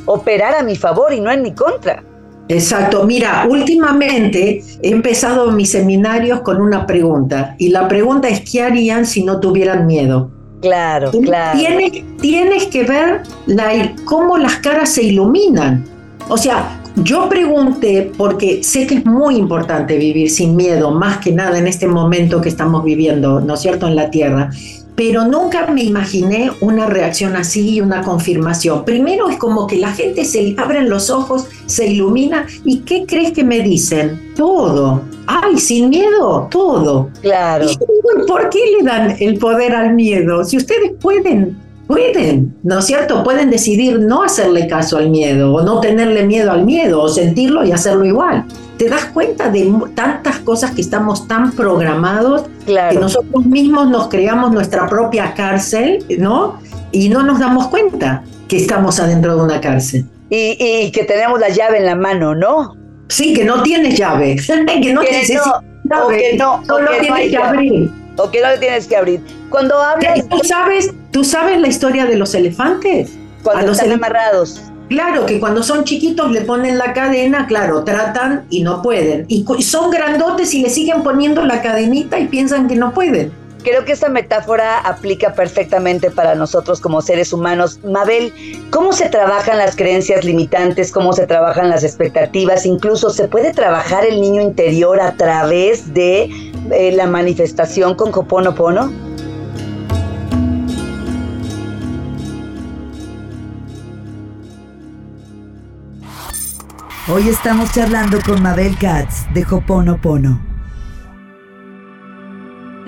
operar 0.06 0.56
a 0.56 0.64
mi 0.64 0.76
favor 0.76 1.14
y 1.14 1.20
no 1.20 1.32
en 1.32 1.42
mi 1.42 1.54
contra. 1.54 2.04
Exacto. 2.48 3.04
Mira, 3.06 3.48
últimamente 3.50 4.64
he 4.82 4.90
empezado 4.90 5.52
mis 5.52 5.72
seminarios 5.72 6.42
con 6.42 6.62
una 6.62 6.86
pregunta 6.86 7.56
y 7.58 7.70
la 7.70 7.88
pregunta 7.88 8.28
es, 8.28 8.42
¿qué 8.50 8.62
harían 8.62 9.06
si 9.06 9.24
no 9.24 9.40
tuvieran 9.40 9.88
miedo? 9.88 10.30
Claro, 10.62 11.12
claro. 11.12 11.60
Tienes, 11.60 11.92
tienes 12.22 12.66
que 12.66 12.84
ver 12.84 13.24
la, 13.46 13.94
cómo 14.06 14.38
las 14.38 14.56
caras 14.58 14.90
se 14.90 15.04
iluminan. 15.04 15.86
O 16.28 16.38
sea, 16.38 16.82
yo 16.96 17.28
pregunté, 17.30 18.12
porque 18.18 18.64
sé 18.64 18.88
que 18.88 18.96
es 18.96 19.06
muy 19.06 19.36
importante 19.36 19.98
vivir 19.98 20.30
sin 20.30 20.56
miedo, 20.56 20.92
más 20.92 21.18
que 21.18 21.32
nada 21.32 21.58
en 21.58 21.68
este 21.68 21.88
momento 21.88 22.42
que 22.42 22.50
estamos 22.50 22.84
viviendo, 22.84 23.42
¿no 23.42 23.56
es 23.56 23.60
cierto?, 23.60 23.88
en 23.88 23.96
la 23.96 24.10
Tierra 24.10 24.50
pero 24.96 25.26
nunca 25.26 25.68
me 25.68 25.84
imaginé 25.84 26.52
una 26.62 26.88
reacción 26.88 27.36
así 27.36 27.76
y 27.76 27.82
una 27.82 28.02
confirmación. 28.02 28.86
Primero 28.86 29.30
es 29.30 29.38
como 29.38 29.68
que 29.68 29.78
la 29.78 29.92
gente 29.92 30.26
se 30.26 30.56
abren 30.58 30.90
los 30.90 31.10
ojos, 31.10 31.48
se 31.66 31.88
ilumina 31.88 32.48
y 32.64 32.80
¿qué 32.80 33.06
crees 33.06 33.34
que 33.34 33.44
me 33.44 33.60
dicen? 33.60 34.34
Todo. 34.36 35.02
Ay, 35.28 35.58
sin 35.58 35.90
miedo, 35.90 36.48
todo. 36.50 37.10
Claro. 37.22 37.68
¿Por 38.28 38.50
qué 38.50 38.60
le 38.78 38.86
dan 38.86 39.16
el 39.20 39.38
poder 39.38 39.76
al 39.76 39.94
miedo? 39.94 40.44
Si 40.46 40.58
ustedes 40.58 40.94
pueden, 41.02 41.58
pueden, 41.88 42.56
¿no 42.64 42.80
es 42.80 42.86
cierto? 42.86 43.24
Pueden 43.24 43.50
decidir 43.50 44.00
no 44.00 44.24
hacerle 44.24 44.68
caso 44.68 44.98
al 44.98 45.10
miedo 45.10 45.54
o 45.54 45.64
no 45.64 45.82
tenerle 45.82 46.26
miedo 46.26 46.52
al 46.52 46.64
miedo 46.64 47.02
o 47.02 47.10
sentirlo 47.10 47.66
y 47.66 47.72
hacerlo 47.72 48.06
igual 48.06 48.46
te 48.78 48.90
das 48.90 49.06
cuenta 49.06 49.50
de 49.50 49.72
tantas 49.94 50.40
cosas 50.40 50.72
que 50.72 50.82
estamos 50.82 51.28
tan 51.28 51.52
programados 51.52 52.44
que 52.66 53.00
nosotros 53.00 53.46
mismos 53.46 53.90
nos 53.90 54.08
creamos 54.08 54.52
nuestra 54.52 54.88
propia 54.88 55.34
cárcel, 55.34 56.06
¿no? 56.18 56.60
Y 56.92 57.10
no 57.10 57.24
nos 57.24 57.40
damos 57.40 57.68
cuenta 57.68 58.24
que 58.48 58.58
estamos 58.58 59.00
adentro 59.00 59.36
de 59.36 59.44
una 59.44 59.62
cárcel. 59.62 60.06
Y, 60.30 60.92
que 60.92 61.04
tenemos 61.04 61.40
la 61.40 61.50
llave 61.50 61.78
en 61.78 61.86
la 61.86 61.96
mano, 61.96 62.36
¿no? 62.36 62.76
Sí, 63.08 63.34
que 63.34 63.46
no 63.46 63.64
tienes 63.64 63.98
llave, 63.98 64.36
que 64.36 64.94
no 64.94 65.02
tienes 65.02 65.28
que 65.30 66.36
no, 66.38 66.66
solo 66.66 66.92
tienes 67.00 67.30
que 67.30 67.38
abrir. 67.38 67.92
O 68.18 68.32
que 68.32 68.42
no 68.42 68.50
le 68.50 68.58
tienes 68.58 68.88
que 68.88 68.96
abrir. 68.96 69.22
Cuando 69.50 69.80
hablas... 69.82 70.28
¿Tú 70.30 70.40
sabes, 70.44 70.94
¿Tú 71.12 71.24
sabes 71.24 71.60
la 71.60 71.68
historia 71.68 72.06
de 72.06 72.16
los 72.16 72.34
elefantes? 72.34 73.12
Cuando 73.44 73.74
están 73.74 73.92
amarrados. 73.92 74.62
Claro, 74.90 75.26
que 75.26 75.40
cuando 75.40 75.64
son 75.64 75.84
chiquitos 75.84 76.32
le 76.32 76.42
ponen 76.42 76.78
la 76.78 76.94
cadena, 76.94 77.48
claro, 77.48 77.84
tratan 77.84 78.46
y 78.50 78.62
no 78.62 78.82
pueden. 78.82 79.26
Y 79.28 79.44
son 79.64 79.90
grandotes 79.90 80.54
y 80.54 80.62
le 80.62 80.70
siguen 80.70 81.02
poniendo 81.04 81.44
la 81.44 81.62
cadenita 81.62 82.20
y 82.20 82.28
piensan 82.28 82.68
que 82.68 82.76
no 82.76 82.94
pueden. 82.94 83.32
Creo 83.64 83.84
que 83.84 83.94
esta 83.94 84.10
metáfora 84.10 84.78
aplica 84.78 85.34
perfectamente 85.34 86.12
para 86.12 86.36
nosotros 86.36 86.80
como 86.80 87.02
seres 87.02 87.34
humanos. 87.34 87.80
Mabel, 87.84 88.32
¿cómo 88.70 88.94
se 88.94 89.10
trabajan 89.10 89.58
las 89.58 89.76
creencias 89.76 90.24
limitantes? 90.24 90.92
¿Cómo 90.92 91.14
se 91.14 91.26
trabajan 91.26 91.72
las 91.72 91.84
expectativas? 91.84 92.68
Incluso 92.68 93.10
se 93.10 93.28
puede 93.28 93.54
trabajar 93.54 94.06
el 94.06 94.22
niño 94.22 94.40
interior 94.40 95.02
a 95.02 95.14
través 95.14 95.96
de 95.96 96.30
eh, 96.72 96.92
la 96.92 97.08
manifestación 97.08 97.96
con 97.96 98.14
Hoponopono. 98.14 98.94
Hoy 107.08 107.30
estamos 107.30 107.72
charlando 107.72 108.18
con 108.26 108.42
Mabel 108.42 108.76
Katz 108.80 109.32
de 109.32 109.46
Hoponopono. 109.48 110.42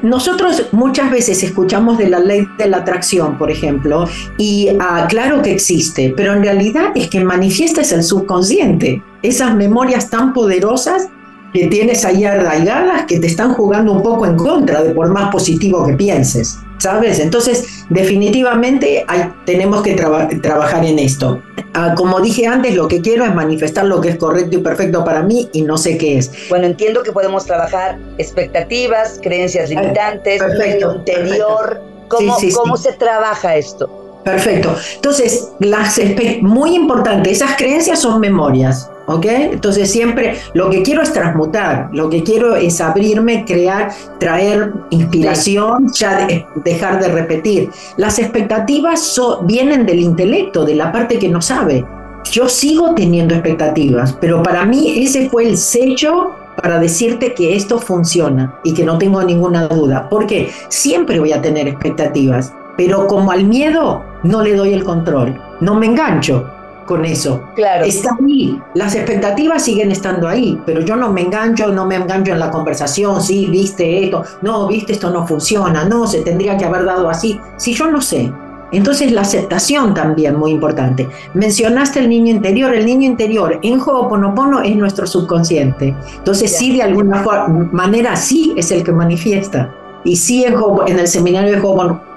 Nosotros 0.01 0.69
muchas 0.71 1.11
veces 1.11 1.43
escuchamos 1.43 1.99
de 1.99 2.09
la 2.09 2.17
ley 2.17 2.47
de 2.57 2.67
la 2.67 2.77
atracción, 2.77 3.37
por 3.37 3.51
ejemplo, 3.51 4.09
y 4.39 4.69
ah, 4.79 5.05
claro 5.07 5.43
que 5.43 5.51
existe, 5.51 6.15
pero 6.17 6.33
en 6.33 6.41
realidad 6.41 6.93
es 6.95 7.11
que 7.11 7.23
manifiestas 7.23 7.91
el 7.91 8.01
subconsciente, 8.01 9.03
esas 9.21 9.53
memorias 9.53 10.09
tan 10.09 10.33
poderosas 10.33 11.09
que 11.57 11.67
tienes 11.67 12.05
ahí 12.05 12.23
arraigadas 12.23 13.05
que 13.05 13.19
te 13.19 13.25
están 13.25 13.53
jugando 13.55 13.91
un 13.91 14.03
poco 14.03 14.27
en 14.27 14.35
contra 14.35 14.83
de 14.83 14.91
por 14.91 15.09
más 15.09 15.31
positivo 15.31 15.83
que 15.87 15.93
pienses, 15.93 16.59
¿sabes? 16.77 17.19
Entonces, 17.19 17.85
definitivamente 17.89 19.03
hay, 19.07 19.33
tenemos 19.45 19.81
que 19.81 19.93
trabajar 19.95 20.85
en 20.85 20.99
esto. 20.99 21.41
Ah, 21.73 21.95
como 21.97 22.19
dije 22.19 22.45
antes, 22.45 22.75
lo 22.75 22.87
que 22.87 23.01
quiero 23.01 23.25
es 23.25 23.33
manifestar 23.33 23.85
lo 23.85 23.99
que 24.01 24.09
es 24.09 24.17
correcto 24.17 24.57
y 24.57 24.61
perfecto 24.61 25.03
para 25.03 25.23
mí 25.23 25.49
y 25.51 25.63
no 25.63 25.77
sé 25.79 25.97
qué 25.97 26.19
es. 26.19 26.31
Bueno, 26.49 26.67
entiendo 26.67 27.01
que 27.01 27.11
podemos 27.11 27.45
trabajar 27.45 27.97
expectativas, 28.19 29.19
creencias 29.23 29.71
limitantes, 29.71 30.39
perfecto, 30.39 30.95
interior. 30.95 31.81
¿Cómo, 32.07 32.37
¿cómo 32.53 32.77
se 32.77 32.93
trabaja 32.93 33.55
esto? 33.55 33.96
Perfecto. 34.27 34.75
Entonces, 34.95 35.49
las 35.59 35.99
muy 36.41 36.75
importante, 36.75 37.31
esas 37.31 37.55
creencias 37.55 37.99
son 38.01 38.19
memorias. 38.19 38.89
¿ok? 39.07 39.25
Entonces 39.25 39.89
siempre 39.89 40.37
lo 40.53 40.69
que 40.69 40.83
quiero 40.83 41.01
es 41.01 41.13
transmutar, 41.13 41.89
lo 41.93 42.09
que 42.09 42.23
quiero 42.23 42.55
es 42.55 42.79
abrirme, 42.81 43.45
crear, 43.45 43.89
traer 44.19 44.73
inspiración, 44.89 45.87
ya 45.93 46.27
dejar 46.55 47.01
de 47.01 47.07
repetir. 47.07 47.69
Las 47.95 48.19
expectativas 48.19 49.19
vienen 49.43 49.85
del 49.85 50.01
intelecto, 50.01 50.65
de 50.65 50.75
la 50.75 50.91
parte 50.91 51.17
que 51.17 51.29
no 51.29 51.41
sabe. 51.41 51.85
Yo 52.29 52.49
sigo 52.49 52.93
teniendo 52.93 53.33
expectativas, 53.33 54.11
pero 54.19 54.43
para 54.43 54.65
mí 54.65 55.01
ese 55.01 55.29
fue 55.29 55.47
el 55.47 55.57
sello 55.57 56.31
para 56.61 56.79
decirte 56.79 57.33
que 57.33 57.55
esto 57.55 57.79
funciona 57.79 58.59
y 58.63 58.73
que 58.73 58.83
no 58.83 58.97
tengo 58.97 59.23
ninguna 59.23 59.67
duda, 59.67 60.09
porque 60.09 60.51
siempre 60.67 61.19
voy 61.19 61.31
a 61.31 61.41
tener 61.41 61.67
expectativas, 61.67 62.51
pero 62.77 63.07
como 63.07 63.31
al 63.31 63.43
miedo 63.45 64.03
no 64.23 64.41
le 64.41 64.55
doy 64.55 64.73
el 64.73 64.83
control, 64.83 65.41
no 65.59 65.75
me 65.75 65.87
engancho, 65.87 66.47
con 66.87 67.05
eso. 67.05 67.43
Claro. 67.53 67.85
Está 67.85 68.17
ahí, 68.19 68.59
las 68.73 68.95
expectativas 68.95 69.63
siguen 69.63 69.91
estando 69.91 70.27
ahí, 70.27 70.59
pero 70.65 70.81
yo 70.81 70.95
no 70.95 71.11
me 71.11 71.21
engancho, 71.21 71.67
no 71.67 71.85
me 71.85 71.95
engancho 71.95 72.31
en 72.31 72.39
la 72.39 72.49
conversación, 72.49 73.21
sí, 73.21 73.45
viste 73.45 74.05
esto, 74.05 74.23
no, 74.41 74.67
viste 74.67 74.93
esto 74.93 75.11
no 75.11 75.27
funciona, 75.27 75.85
no, 75.85 76.07
se 76.07 76.21
tendría 76.21 76.57
que 76.57 76.65
haber 76.65 76.85
dado 76.85 77.09
así. 77.09 77.39
Si 77.57 77.73
yo 77.73 77.91
no 77.91 78.01
sé, 78.01 78.31
Entonces 78.69 79.13
la 79.13 79.21
aceptación 79.21 79.93
también 79.93 80.35
muy 80.35 80.51
importante. 80.51 81.07
Mencionaste 81.33 81.99
el 81.99 82.09
niño 82.09 82.31
interior, 82.31 82.73
el 82.73 82.85
niño 82.85 83.05
interior 83.05 83.59
en 83.61 83.79
Ho'oponopono 83.79 84.61
es 84.61 84.75
nuestro 84.75 85.07
subconsciente. 85.07 85.95
Entonces 86.17 86.57
sí 86.57 86.75
de 86.75 86.83
alguna 86.83 87.23
manera 87.71 88.17
sí 88.17 88.53
es 88.57 88.71
el 88.71 88.83
que 88.83 88.91
manifiesta. 88.91 89.73
Y 90.03 90.17
sí 90.17 90.43
en, 90.43 90.55
en 90.87 90.99
el 90.99 91.07
seminario 91.07 91.53
de 91.53 91.61
Ho'oponopono 91.61 92.16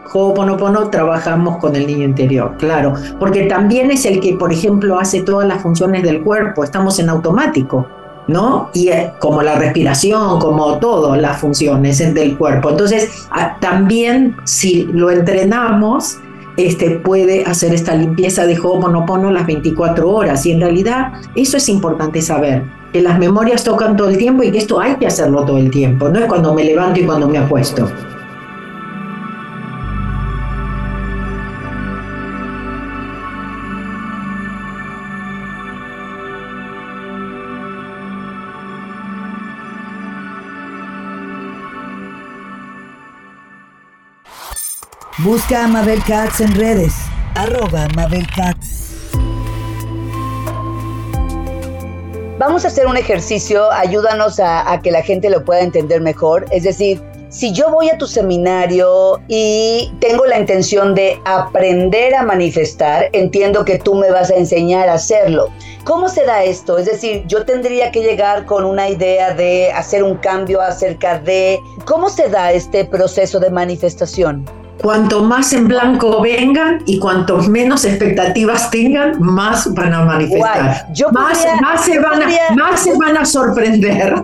trabajamos 0.90 1.58
con 1.58 1.76
el 1.76 1.86
niño 1.86 2.04
interior, 2.04 2.56
claro, 2.58 2.94
porque 3.18 3.44
también 3.44 3.90
es 3.90 4.04
el 4.04 4.20
que, 4.20 4.34
por 4.34 4.52
ejemplo, 4.52 4.98
hace 4.98 5.22
todas 5.22 5.46
las 5.46 5.62
funciones 5.62 6.02
del 6.02 6.22
cuerpo, 6.22 6.64
estamos 6.64 6.98
en 6.98 7.08
automático. 7.08 7.86
¿no? 8.28 8.70
Y 8.74 8.88
eh, 8.88 9.10
como 9.18 9.42
la 9.42 9.56
respiración, 9.56 10.38
como 10.38 10.78
todas 10.78 11.20
las 11.20 11.40
funciones 11.40 11.98
del 12.14 12.38
cuerpo. 12.38 12.70
Entonces, 12.70 13.26
también 13.60 14.36
si 14.44 14.84
lo 14.84 15.10
entrenamos, 15.10 16.18
este, 16.56 16.90
puede 16.90 17.44
hacer 17.44 17.74
esta 17.74 17.94
limpieza 17.94 18.46
de 18.46 18.56
Ho'oponopono 18.56 19.32
las 19.32 19.46
24 19.46 20.08
horas. 20.08 20.46
Y 20.46 20.52
en 20.52 20.60
realidad 20.60 21.12
eso 21.34 21.56
es 21.56 21.68
importante 21.68 22.22
saber, 22.22 22.62
que 22.92 23.00
las 23.00 23.18
memorias 23.18 23.64
tocan 23.64 23.96
todo 23.96 24.08
el 24.08 24.18
tiempo 24.18 24.42
y 24.42 24.50
que 24.50 24.58
esto 24.58 24.78
hay 24.80 24.94
que 24.96 25.06
hacerlo 25.06 25.44
todo 25.44 25.58
el 25.58 25.70
tiempo, 25.70 26.08
no 26.08 26.18
es 26.18 26.26
cuando 26.26 26.54
me 26.54 26.64
levanto 26.64 27.00
y 27.00 27.04
cuando 27.04 27.28
me 27.28 27.38
acuesto. 27.38 27.88
Busca 45.22 45.64
a 45.64 45.68
Mabel 45.68 46.02
Katz 46.02 46.40
en 46.40 46.54
redes. 46.54 46.94
Arroba 47.34 47.88
Mabel 47.94 48.26
Katz. 48.34 49.10
Vamos 52.38 52.64
a 52.64 52.68
hacer 52.68 52.86
un 52.86 52.96
ejercicio, 52.96 53.70
ayúdanos 53.70 54.40
a, 54.40 54.72
a 54.72 54.80
que 54.80 54.90
la 54.90 55.02
gente 55.02 55.28
lo 55.28 55.44
pueda 55.44 55.60
entender 55.60 56.00
mejor. 56.00 56.46
Es 56.50 56.62
decir, 56.62 57.02
si 57.28 57.52
yo 57.52 57.70
voy 57.70 57.90
a 57.90 57.98
tu 57.98 58.06
seminario 58.06 59.20
y 59.28 59.92
tengo 60.00 60.24
la 60.24 60.38
intención 60.38 60.94
de 60.94 61.20
aprender 61.26 62.14
a 62.14 62.22
manifestar, 62.22 63.10
entiendo 63.12 63.62
que 63.66 63.78
tú 63.78 63.96
me 63.96 64.10
vas 64.10 64.30
a 64.30 64.36
enseñar 64.36 64.88
a 64.88 64.94
hacerlo. 64.94 65.50
¿Cómo 65.84 66.08
se 66.08 66.24
da 66.24 66.44
esto? 66.44 66.78
Es 66.78 66.86
decir, 66.86 67.24
yo 67.26 67.44
tendría 67.44 67.92
que 67.92 68.00
llegar 68.00 68.46
con 68.46 68.64
una 68.64 68.88
idea 68.88 69.34
de 69.34 69.70
hacer 69.70 70.02
un 70.02 70.16
cambio 70.16 70.62
acerca 70.62 71.18
de 71.18 71.60
cómo 71.84 72.08
se 72.08 72.30
da 72.30 72.52
este 72.52 72.86
proceso 72.86 73.38
de 73.38 73.50
manifestación. 73.50 74.59
Cuanto 74.82 75.22
más 75.22 75.52
en 75.52 75.68
blanco 75.68 76.20
vengan 76.22 76.82
y 76.86 76.98
cuanto 76.98 77.38
menos 77.38 77.84
expectativas 77.84 78.70
tengan, 78.70 79.20
más 79.20 79.72
van 79.74 79.92
a 79.92 80.04
manifestar. 80.04 80.86
más, 81.12 81.38
se 81.84 81.98
van 81.98 82.22
a, 82.22 82.54
más 82.54 82.80
se 82.80 82.96
van 82.96 83.16
a 83.16 83.24
sorprender. 83.24 84.14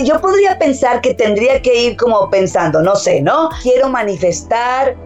Yo 0.00 0.20
podría 0.20 0.58
pensar 0.58 1.00
que 1.00 1.14
tendría 1.14 1.60
que 1.60 1.82
ir 1.82 1.96
como 1.96 2.30
pensando, 2.30 2.82
no 2.82 2.96
sé, 2.96 3.20
¿no? 3.20 3.50
Quiero 3.62 3.88
manifestar 3.88 4.96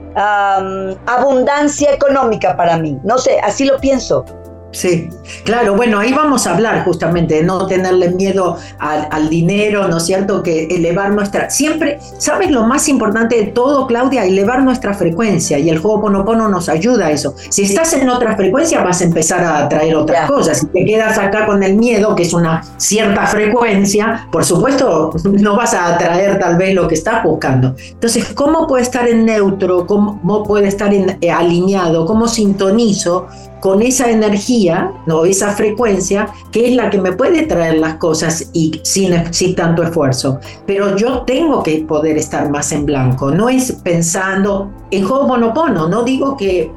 abundancia 1.06 1.92
económica 1.92 2.56
para 2.56 2.78
mí. 2.78 2.99
No 3.04 3.18
sé, 3.18 3.38
así 3.40 3.64
lo 3.64 3.78
pienso. 3.78 4.25
Sí, 4.71 5.09
claro, 5.45 5.77
bueno, 5.77 5.99
ahí 5.99 6.13
vamos 6.13 6.47
a 6.47 6.55
hablar 6.55 6.85
justamente 6.85 7.37
de 7.37 7.43
no 7.43 7.67
tenerle 7.67 8.11
miedo 8.11 8.59
al, 8.79 9.29
dinero, 9.31 9.89
¿no 9.89 9.97
es 9.97 10.05
cierto? 10.05 10.43
Que 10.43 10.67
elevar 10.67 11.11
nuestra, 11.11 11.49
siempre, 11.49 11.99
¿sabes 12.19 12.51
lo 12.51 12.65
más 12.65 12.89
importante 12.89 13.37
de 13.37 13.45
todo, 13.45 13.87
Claudia? 13.87 14.25
Elevar 14.25 14.63
nuestra 14.63 14.93
frecuencia 14.93 15.59
y 15.59 15.71
el 15.71 15.79
juego 15.79 16.03
Ponopono 16.03 16.49
nos 16.49 16.69
ayuda 16.69 17.07
a 17.07 17.11
eso. 17.11 17.35
Si 17.49 17.63
estás 17.63 17.95
en 17.95 18.11
otra 18.11 18.37
frecuencia 18.37 18.83
vas 18.83 19.01
a 19.01 19.05
empezar 19.05 19.43
a 19.43 19.65
atraer 19.65 19.97
otras 19.97 20.31
cosas. 20.31 20.59
Si 20.59 20.67
te 20.67 20.85
quedas 20.85 21.17
acá 21.19 21.47
con 21.47 21.63
el 21.63 21.77
miedo, 21.77 22.15
que 22.15 22.25
es 22.25 22.35
una 22.35 22.63
cierta 22.77 23.27
frecuencia, 23.27 24.29
por 24.31 24.45
supuesto 24.45 25.13
no 25.25 25.57
vas 25.57 25.73
a 25.73 25.95
atraer 25.95 26.39
tal 26.39 26.57
vez 26.59 26.75
lo 26.75 26.87
que 26.89 26.95
estás 26.95 27.25
buscando. 27.25 27.75
Entonces, 27.91 28.33
¿cómo 28.35 28.67
puede 28.67 28.83
estar 28.83 29.09
en 29.09 29.25
neutro? 29.25 29.87
¿Cómo 29.87 30.43
puede 30.43 30.69
estar 30.69 30.93
en, 30.93 31.17
eh, 31.21 31.31
alineado? 31.31 32.05
¿Cómo 32.05 32.29
sintonizo 32.29 33.27
con 33.61 33.83
esa 33.83 34.11
energía, 34.11 34.93
¿no? 35.07 35.25
esa 35.25 35.50
frecuencia, 35.50 36.29
que 36.53 36.69
es 36.69 36.77
la 36.77 36.91
que 36.91 36.99
me 36.99 37.12
puede 37.12 37.43
traer 37.47 37.79
las 37.79 37.95
cosas 37.95 38.50
y 38.53 38.81
sin, 38.83 39.33
sin 39.33 39.55
tanto 39.55 39.83
esfuerzo. 39.83 40.38
Pero 40.67 40.97
yo 40.97 41.23
tengo 41.23 41.62
que 41.62 41.85
poder 41.87 42.17
estar 42.17 42.50
más 42.50 42.73
en 42.73 42.87
blanco, 42.87 43.31
no 43.31 43.49
es 43.49 43.73
pensando 43.73 44.71
en 44.91 45.05
Ho'oponopono, 45.05 45.88
no 45.88 46.03
digo 46.03 46.37
que 46.37 46.71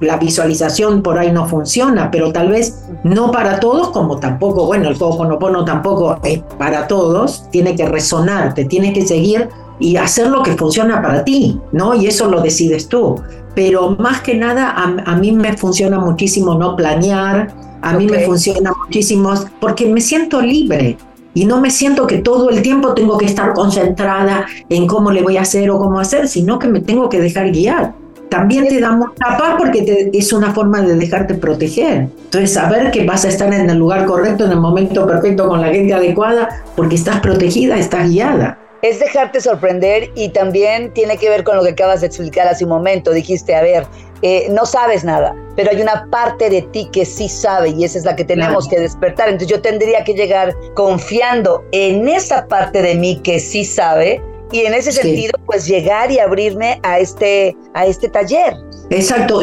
la 0.00 0.16
visualización 0.16 1.02
por 1.02 1.18
ahí 1.18 1.30
no 1.30 1.46
funciona, 1.46 2.10
pero 2.10 2.32
tal 2.32 2.48
vez 2.48 2.86
no 3.04 3.30
para 3.30 3.60
todos, 3.60 3.90
como 3.90 4.18
tampoco, 4.18 4.66
bueno, 4.66 4.88
el 4.88 4.96
Ho'oponopono 4.98 5.64
tampoco 5.64 6.18
es 6.24 6.40
para 6.58 6.86
todos, 6.86 7.44
tiene 7.50 7.76
que 7.76 7.86
resonarte, 7.86 8.64
tiene 8.64 8.92
que 8.92 9.06
seguir 9.06 9.48
y 9.78 9.96
hacer 9.96 10.28
lo 10.28 10.42
que 10.42 10.52
funciona 10.52 11.02
para 11.02 11.24
ti, 11.24 11.58
¿no? 11.72 11.94
Y 11.94 12.06
eso 12.06 12.28
lo 12.28 12.40
decides 12.40 12.88
tú 12.88 13.16
pero 13.54 13.96
más 13.98 14.20
que 14.20 14.34
nada 14.34 14.74
a, 14.76 15.16
mí 15.16 15.32
me 15.32 15.56
funciona 15.56 15.98
muchísimo 15.98 16.54
no 16.54 16.76
planear, 16.76 17.54
a 17.82 17.92
mí 17.94 18.06
me 18.06 18.20
funciona 18.20 18.72
muchísimo 18.84 19.32
porque 19.60 19.86
me 19.86 20.00
siento 20.00 20.40
libre 20.40 20.96
y 21.34 21.44
no 21.44 21.60
me 21.60 21.70
siento 21.70 22.06
que 22.06 22.18
todo 22.18 22.50
el 22.50 22.62
tiempo 22.62 22.94
tengo 22.94 23.16
que 23.18 23.26
estar 23.26 23.52
concentrada 23.52 24.46
en 24.68 24.86
cómo 24.86 25.10
le 25.10 25.22
voy 25.22 25.36
a 25.36 25.42
hacer 25.42 25.70
o 25.70 25.78
cómo 25.78 25.98
hacer, 25.98 26.28
sino 26.28 26.58
que 26.58 26.68
me 26.68 26.80
tengo 26.80 27.08
que 27.08 27.20
dejar 27.20 27.50
guiar. 27.50 27.94
También 28.28 28.68
te 28.68 28.80
da 28.80 28.92
mucha 28.92 29.36
paz 29.38 29.56
porque 29.58 30.10
es 30.12 30.32
una 30.32 30.52
forma 30.52 30.80
de 30.82 30.94
dejarte 30.94 31.34
proteger. 31.34 32.08
Entonces, 32.24 32.52
saber 32.52 32.92
que 32.92 33.04
vas 33.04 33.24
a 33.24 33.28
estar 33.28 33.52
en 33.52 33.68
el 33.68 33.76
lugar 33.76 34.06
correcto, 34.06 34.44
en 34.44 34.52
el 34.52 34.60
momento 34.60 35.04
perfecto, 35.04 35.48
con 35.48 35.60
la 35.60 35.68
gente 35.68 35.94
adecuada, 35.94 36.62
porque 36.76 36.94
estás 36.94 37.18
protegida, 37.18 37.76
estás 37.76 38.08
guiada 38.08 38.58
es 38.82 38.98
dejarte 38.98 39.40
sorprender 39.40 40.10
y 40.14 40.30
también 40.30 40.92
tiene 40.94 41.16
que 41.16 41.28
ver 41.28 41.44
con 41.44 41.56
lo 41.56 41.62
que 41.62 41.70
acabas 41.70 42.00
de 42.00 42.06
explicar 42.06 42.48
hace 42.48 42.64
un 42.64 42.70
momento. 42.70 43.12
Dijiste, 43.12 43.54
a 43.54 43.62
ver, 43.62 43.86
eh, 44.22 44.48
no 44.50 44.66
sabes 44.66 45.04
nada, 45.04 45.34
pero 45.56 45.70
hay 45.70 45.80
una 45.80 46.06
parte 46.10 46.50
de 46.50 46.62
ti 46.62 46.88
que 46.92 47.04
sí 47.04 47.28
sabe 47.28 47.70
y 47.70 47.84
esa 47.84 47.98
es 47.98 48.04
la 48.04 48.16
que 48.16 48.24
tenemos 48.24 48.68
que 48.68 48.80
despertar. 48.80 49.28
Entonces 49.28 49.48
yo 49.48 49.62
tendría 49.62 50.04
que 50.04 50.14
llegar 50.14 50.54
confiando 50.74 51.64
en 51.72 52.08
esa 52.08 52.46
parte 52.46 52.82
de 52.82 52.94
mí 52.94 53.20
que 53.22 53.38
sí 53.40 53.64
sabe 53.64 54.22
y 54.52 54.60
en 54.60 54.74
ese 54.74 54.92
sentido 54.92 55.32
pues 55.46 55.66
llegar 55.66 56.10
y 56.10 56.18
abrirme 56.18 56.80
a 56.82 56.98
este, 56.98 57.56
a 57.74 57.86
este 57.86 58.08
taller. 58.08 58.54
Exacto, 58.90 59.42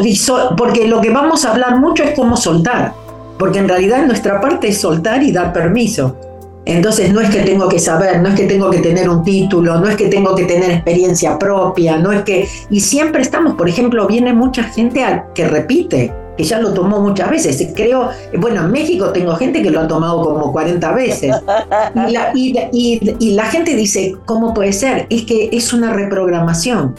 porque 0.56 0.86
lo 0.86 1.00
que 1.00 1.10
vamos 1.10 1.44
a 1.44 1.52
hablar 1.52 1.76
mucho 1.76 2.04
es 2.04 2.14
cómo 2.14 2.36
soltar, 2.36 2.92
porque 3.38 3.58
en 3.58 3.68
realidad 3.68 4.04
nuestra 4.04 4.40
parte 4.40 4.68
es 4.68 4.78
soltar 4.78 5.22
y 5.22 5.32
dar 5.32 5.52
permiso. 5.52 6.16
Entonces 6.68 7.10
no 7.14 7.22
es 7.22 7.30
que 7.30 7.40
tengo 7.40 7.66
que 7.66 7.78
saber, 7.78 8.20
no 8.20 8.28
es 8.28 8.34
que 8.34 8.44
tengo 8.44 8.68
que 8.68 8.80
tener 8.80 9.08
un 9.08 9.24
título, 9.24 9.80
no 9.80 9.88
es 9.88 9.96
que 9.96 10.08
tengo 10.08 10.34
que 10.34 10.44
tener 10.44 10.70
experiencia 10.70 11.38
propia, 11.38 11.96
no 11.96 12.12
es 12.12 12.22
que... 12.24 12.46
Y 12.68 12.80
siempre 12.80 13.22
estamos, 13.22 13.54
por 13.54 13.70
ejemplo, 13.70 14.06
viene 14.06 14.34
mucha 14.34 14.64
gente 14.64 15.02
que 15.34 15.48
repite, 15.48 16.12
que 16.36 16.44
ya 16.44 16.60
lo 16.60 16.74
tomó 16.74 17.00
muchas 17.00 17.30
veces. 17.30 17.72
Creo, 17.74 18.10
bueno, 18.38 18.66
en 18.66 18.70
México 18.70 19.08
tengo 19.12 19.34
gente 19.36 19.62
que 19.62 19.70
lo 19.70 19.80
ha 19.80 19.88
tomado 19.88 20.22
como 20.22 20.52
40 20.52 20.92
veces. 20.92 21.34
y 22.34 23.34
la 23.34 23.44
gente 23.46 23.74
dice, 23.74 24.16
¿cómo 24.26 24.52
puede 24.52 24.74
ser? 24.74 25.06
Es 25.08 25.22
que 25.22 25.48
es 25.50 25.72
una 25.72 25.94
reprogramación. 25.94 26.94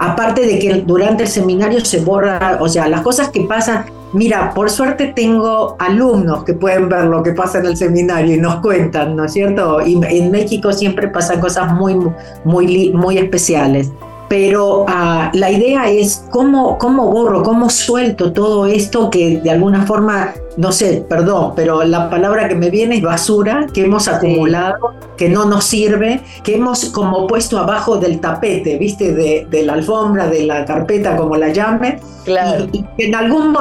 Aparte 0.00 0.44
de 0.44 0.58
que 0.58 0.82
durante 0.84 1.22
el 1.22 1.28
seminario 1.28 1.84
se 1.84 2.00
borra, 2.00 2.58
o 2.60 2.68
sea, 2.68 2.88
las 2.88 3.02
cosas 3.02 3.28
que 3.28 3.42
pasan, 3.42 3.84
Mira, 4.12 4.52
por 4.54 4.68
suerte 4.68 5.12
tengo 5.16 5.76
alumnos 5.78 6.44
que 6.44 6.52
pueden 6.52 6.88
ver 6.88 7.04
lo 7.04 7.22
que 7.22 7.32
pasa 7.32 7.58
en 7.58 7.66
el 7.66 7.76
seminario 7.76 8.36
y 8.36 8.38
nos 8.38 8.56
cuentan, 8.56 9.16
¿no 9.16 9.24
es 9.24 9.32
cierto? 9.32 9.80
Y 9.86 9.98
en 10.04 10.30
México 10.30 10.72
siempre 10.72 11.08
pasan 11.08 11.40
cosas 11.40 11.72
muy, 11.72 11.96
muy, 12.44 12.92
muy 12.92 13.18
especiales 13.18 13.90
pero 14.32 14.86
ah, 14.88 15.30
la 15.34 15.50
idea 15.50 15.90
es 15.90 16.24
cómo, 16.30 16.78
cómo 16.78 17.10
borro, 17.10 17.42
cómo 17.42 17.68
suelto 17.68 18.32
todo 18.32 18.64
esto 18.64 19.10
que 19.10 19.42
de 19.42 19.50
alguna 19.50 19.84
forma, 19.84 20.32
no 20.56 20.72
sé, 20.72 21.04
perdón, 21.06 21.52
pero 21.54 21.84
la 21.84 22.08
palabra 22.08 22.48
que 22.48 22.54
me 22.54 22.70
viene 22.70 22.96
es 22.96 23.02
basura 23.02 23.66
que 23.74 23.84
hemos 23.84 24.08
acumulado, 24.08 24.94
que 25.18 25.28
no 25.28 25.44
nos 25.44 25.64
sirve, 25.64 26.22
que 26.44 26.54
hemos 26.54 26.86
como 26.86 27.26
puesto 27.26 27.58
abajo 27.58 27.98
del 27.98 28.20
tapete, 28.20 28.78
¿viste? 28.78 29.12
De, 29.12 29.46
de 29.50 29.64
la 29.64 29.74
alfombra, 29.74 30.26
de 30.28 30.46
la 30.46 30.64
carpeta, 30.64 31.14
como 31.14 31.36
la 31.36 31.50
llame. 31.50 32.00
Claro. 32.24 32.68
Y, 32.72 32.86
en 32.96 33.14
algún 33.14 33.54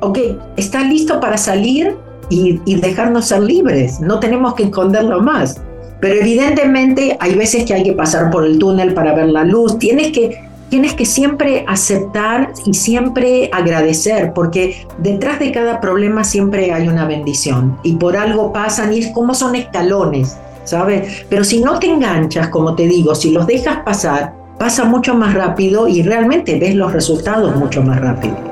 ok, 0.00 0.18
está 0.58 0.82
listo 0.82 1.18
para 1.18 1.38
salir 1.38 1.96
y, 2.28 2.60
y 2.66 2.74
dejarnos 2.74 3.24
ser 3.28 3.40
libres, 3.40 4.00
no 4.00 4.20
tenemos 4.20 4.52
que 4.52 4.64
esconderlo 4.64 5.22
más. 5.22 5.62
Pero 6.00 6.14
evidentemente 6.14 7.16
hay 7.20 7.34
veces 7.34 7.64
que 7.64 7.74
hay 7.74 7.82
que 7.82 7.92
pasar 7.92 8.30
por 8.30 8.44
el 8.44 8.58
túnel 8.58 8.94
para 8.94 9.14
ver 9.14 9.28
la 9.28 9.44
luz. 9.44 9.78
Tienes 9.78 10.12
que, 10.12 10.40
tienes 10.70 10.94
que 10.94 11.04
siempre 11.04 11.64
aceptar 11.68 12.52
y 12.64 12.74
siempre 12.74 13.50
agradecer, 13.52 14.32
porque 14.34 14.86
detrás 14.98 15.38
de 15.38 15.52
cada 15.52 15.80
problema 15.80 16.24
siempre 16.24 16.72
hay 16.72 16.88
una 16.88 17.06
bendición. 17.06 17.78
Y 17.82 17.96
por 17.96 18.16
algo 18.16 18.52
pasan 18.52 18.92
y 18.92 19.00
es 19.00 19.08
como 19.08 19.34
son 19.34 19.54
escalones, 19.54 20.38
¿sabes? 20.64 21.24
Pero 21.28 21.44
si 21.44 21.60
no 21.60 21.78
te 21.78 21.88
enganchas, 21.88 22.48
como 22.48 22.74
te 22.74 22.86
digo, 22.86 23.14
si 23.14 23.30
los 23.30 23.46
dejas 23.46 23.80
pasar, 23.84 24.34
pasa 24.58 24.84
mucho 24.84 25.14
más 25.14 25.34
rápido 25.34 25.88
y 25.88 26.02
realmente 26.02 26.58
ves 26.58 26.74
los 26.74 26.92
resultados 26.92 27.56
mucho 27.56 27.82
más 27.82 28.00
rápido. 28.00 28.49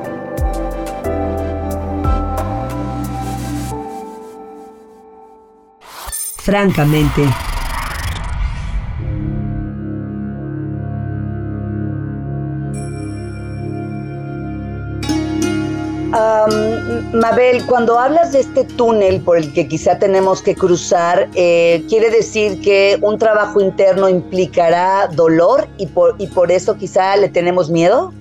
Francamente. 6.49 7.25
Mabel, 17.13 17.63
cuando 17.67 17.99
hablas 17.99 18.33
de 18.33 18.41
este 18.41 18.65
túnel 18.65 19.21
por 19.21 19.37
el 19.37 19.53
que 19.53 19.69
quizá 19.69 19.99
tenemos 19.99 20.41
que 20.41 20.55
cruzar, 20.55 21.29
eh, 21.35 21.85
¿quiere 21.87 22.09
decir 22.09 22.63
que 22.63 22.97
un 23.03 23.19
trabajo 23.19 23.61
interno 23.61 24.09
implicará 24.09 25.07
dolor 25.09 25.69
y 25.77 25.85
por, 25.89 26.15
y 26.17 26.29
por 26.29 26.51
eso 26.51 26.79
quizá 26.79 27.15
le 27.19 27.29
tenemos 27.29 27.69
miedo? 27.69 28.15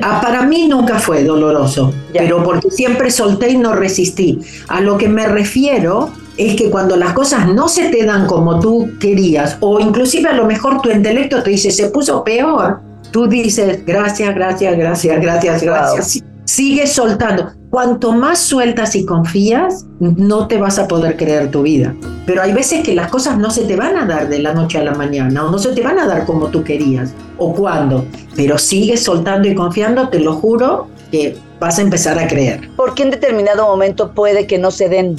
Ah, 0.00 0.20
para 0.22 0.46
mí 0.46 0.68
nunca 0.68 0.98
fue 0.98 1.22
doloroso, 1.22 1.92
pero 2.14 2.42
porque 2.42 2.70
siempre 2.70 3.10
solté 3.10 3.50
y 3.50 3.58
no 3.58 3.74
resistí. 3.74 4.40
A 4.68 4.80
lo 4.80 4.96
que 4.96 5.08
me 5.08 5.28
refiero 5.28 6.10
es 6.36 6.56
que 6.56 6.70
cuando 6.70 6.96
las 6.96 7.12
cosas 7.12 7.46
no 7.48 7.68
se 7.68 7.88
te 7.90 8.04
dan 8.04 8.26
como 8.26 8.60
tú 8.60 8.90
querías, 8.98 9.56
o 9.60 9.80
inclusive 9.80 10.28
a 10.28 10.34
lo 10.34 10.46
mejor 10.46 10.80
tu 10.80 10.90
intelecto 10.90 11.42
te 11.42 11.50
dice, 11.50 11.70
se 11.70 11.88
puso 11.88 12.24
peor, 12.24 12.80
tú 13.10 13.26
dices, 13.26 13.84
gracias, 13.84 14.34
gracias, 14.34 14.76
gracias, 14.76 15.20
gracias, 15.20 15.62
gracias. 15.62 16.24
Sigue 16.44 16.86
soltando. 16.86 17.52
Cuanto 17.70 18.12
más 18.12 18.38
sueltas 18.40 18.94
y 18.94 19.06
confías, 19.06 19.86
no 20.00 20.46
te 20.46 20.58
vas 20.58 20.78
a 20.78 20.86
poder 20.86 21.16
creer 21.16 21.50
tu 21.50 21.62
vida. 21.62 21.94
Pero 22.26 22.42
hay 22.42 22.52
veces 22.52 22.82
que 22.82 22.94
las 22.94 23.10
cosas 23.10 23.38
no 23.38 23.50
se 23.50 23.64
te 23.64 23.76
van 23.76 23.96
a 23.96 24.04
dar 24.04 24.28
de 24.28 24.40
la 24.40 24.52
noche 24.52 24.76
a 24.76 24.84
la 24.84 24.92
mañana 24.92 25.46
o 25.46 25.50
no 25.50 25.58
se 25.58 25.72
te 25.72 25.80
van 25.80 25.98
a 25.98 26.06
dar 26.06 26.26
como 26.26 26.48
tú 26.48 26.62
querías 26.62 27.14
o 27.38 27.54
cuando. 27.54 28.04
Pero 28.36 28.58
sigues 28.58 29.02
soltando 29.02 29.48
y 29.48 29.54
confiando, 29.54 30.10
te 30.10 30.18
lo 30.18 30.34
juro 30.34 30.88
que 31.10 31.38
vas 31.58 31.78
a 31.78 31.82
empezar 31.82 32.18
a 32.18 32.26
creer. 32.26 32.68
¿Por 32.76 32.94
qué 32.94 33.04
en 33.04 33.10
determinado 33.10 33.66
momento 33.66 34.12
puede 34.12 34.46
que 34.46 34.58
no 34.58 34.70
se 34.70 34.90
den? 34.90 35.16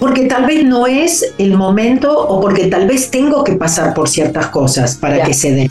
Porque 0.00 0.26
tal 0.26 0.46
vez 0.46 0.64
no 0.64 0.86
es 0.86 1.34
el 1.38 1.56
momento 1.56 2.16
o 2.16 2.40
porque 2.40 2.66
tal 2.66 2.86
vez 2.86 3.10
tengo 3.10 3.44
que 3.44 3.52
pasar 3.54 3.94
por 3.94 4.08
ciertas 4.08 4.48
cosas 4.48 4.96
para 4.96 5.22
que 5.22 5.34
se 5.34 5.52
den. 5.52 5.70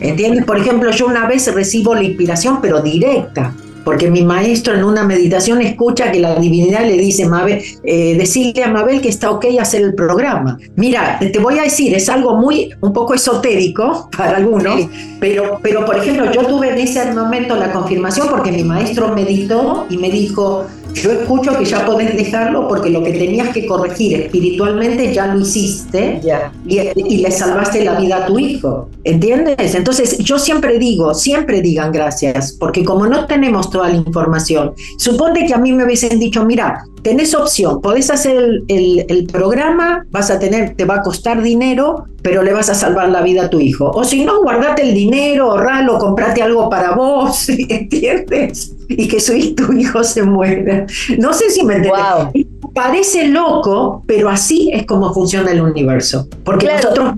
¿Entiendes? 0.00 0.44
Por 0.44 0.58
ejemplo, 0.58 0.90
yo 0.90 1.06
una 1.06 1.26
vez 1.28 1.52
recibo 1.52 1.94
la 1.94 2.02
inspiración, 2.02 2.60
pero 2.60 2.80
directa 2.80 3.54
porque 3.88 4.10
mi 4.10 4.22
maestro 4.22 4.74
en 4.74 4.84
una 4.84 5.02
meditación 5.02 5.62
escucha 5.62 6.12
que 6.12 6.20
la 6.20 6.34
divinidad 6.34 6.84
le 6.84 6.98
dice, 6.98 7.24
Mabel, 7.24 7.62
eh, 7.82 8.16
decirle 8.18 8.62
a 8.62 8.68
Mabel 8.68 9.00
que 9.00 9.08
está 9.08 9.30
ok 9.30 9.46
hacer 9.58 9.80
el 9.80 9.94
programa. 9.94 10.58
Mira, 10.76 11.18
te 11.18 11.38
voy 11.38 11.58
a 11.58 11.62
decir, 11.62 11.94
es 11.94 12.10
algo 12.10 12.34
muy, 12.34 12.68
un 12.82 12.92
poco 12.92 13.14
esotérico 13.14 14.10
para 14.16 14.36
algunos, 14.36 14.82
pero, 15.20 15.58
pero 15.62 15.86
por 15.86 15.96
ejemplo, 15.96 16.30
yo 16.30 16.46
tuve 16.46 16.68
en 16.68 16.78
ese 16.80 17.02
momento 17.14 17.56
la 17.56 17.72
confirmación 17.72 18.28
porque 18.28 18.52
mi 18.52 18.62
maestro 18.62 19.14
meditó 19.14 19.86
y 19.88 19.96
me 19.96 20.10
dijo, 20.10 20.66
yo 20.94 21.12
escucho 21.12 21.56
que 21.56 21.64
ya 21.64 21.84
podés 21.84 22.16
dejarlo 22.16 22.68
porque 22.68 22.90
lo 22.90 23.02
que 23.02 23.12
tenías 23.12 23.50
que 23.50 23.66
corregir 23.66 24.20
espiritualmente 24.20 25.12
ya 25.12 25.26
lo 25.26 25.40
hiciste 25.40 26.20
y, 26.66 26.78
y, 26.96 27.16
le 27.18 27.30
salvaste 27.30 27.84
la 27.84 27.98
vida 27.98 28.24
a 28.24 28.26
tu 28.26 28.38
hijo. 28.38 28.88
¿Entiendes? 29.04 29.74
Entonces 29.74 30.18
yo 30.18 30.38
siempre 30.38 30.78
digo, 30.78 31.14
siempre 31.14 31.60
digan 31.60 31.92
gracias, 31.92 32.52
porque 32.52 32.84
como 32.84 33.06
no 33.06 33.26
tenemos 33.26 33.70
toda 33.70 33.88
la 33.88 33.96
información, 33.96 34.74
suponte 34.96 35.46
que 35.46 35.54
a 35.54 35.58
mí 35.58 35.72
me 35.72 35.84
hubiesen 35.84 36.18
dicho, 36.18 36.44
mira, 36.44 36.84
tenés 37.02 37.34
opción, 37.34 37.80
podés 37.80 38.10
hacer 38.10 38.62
el, 38.68 39.04
el, 39.08 39.26
programa, 39.26 40.06
vas 40.10 40.30
a 40.30 40.38
tener, 40.38 40.74
te 40.74 40.84
va 40.84 40.96
a 40.96 41.02
costar 41.02 41.42
dinero, 41.42 42.04
pero 42.22 42.42
le 42.42 42.52
vas 42.52 42.68
a 42.68 42.74
salvar 42.74 43.08
la 43.08 43.22
vida 43.22 43.44
a 43.44 43.50
tu 43.50 43.60
hijo. 43.60 43.90
O 43.90 44.04
si 44.04 44.24
no, 44.24 44.42
guardate 44.42 44.82
el 44.82 44.94
dinero, 44.94 45.50
ahorralo, 45.50 45.98
comprate 45.98 46.42
algo 46.42 46.68
para 46.68 46.92
vos, 46.92 47.48
¿entiendes? 47.68 48.74
Y 48.88 49.08
que 49.08 49.20
su, 49.20 49.32
tu 49.54 49.72
hijo 49.72 50.02
se 50.04 50.22
muera. 50.22 50.86
No 51.18 51.32
sé 51.32 51.50
si 51.50 51.64
me 51.64 51.76
entiendes. 51.76 52.46
Parece 52.74 53.28
loco, 53.28 54.02
pero 54.06 54.28
así 54.28 54.70
es 54.72 54.86
como 54.86 55.12
funciona 55.12 55.50
el 55.50 55.60
universo. 55.60 56.28
Porque 56.44 56.68
nosotros 56.72 57.14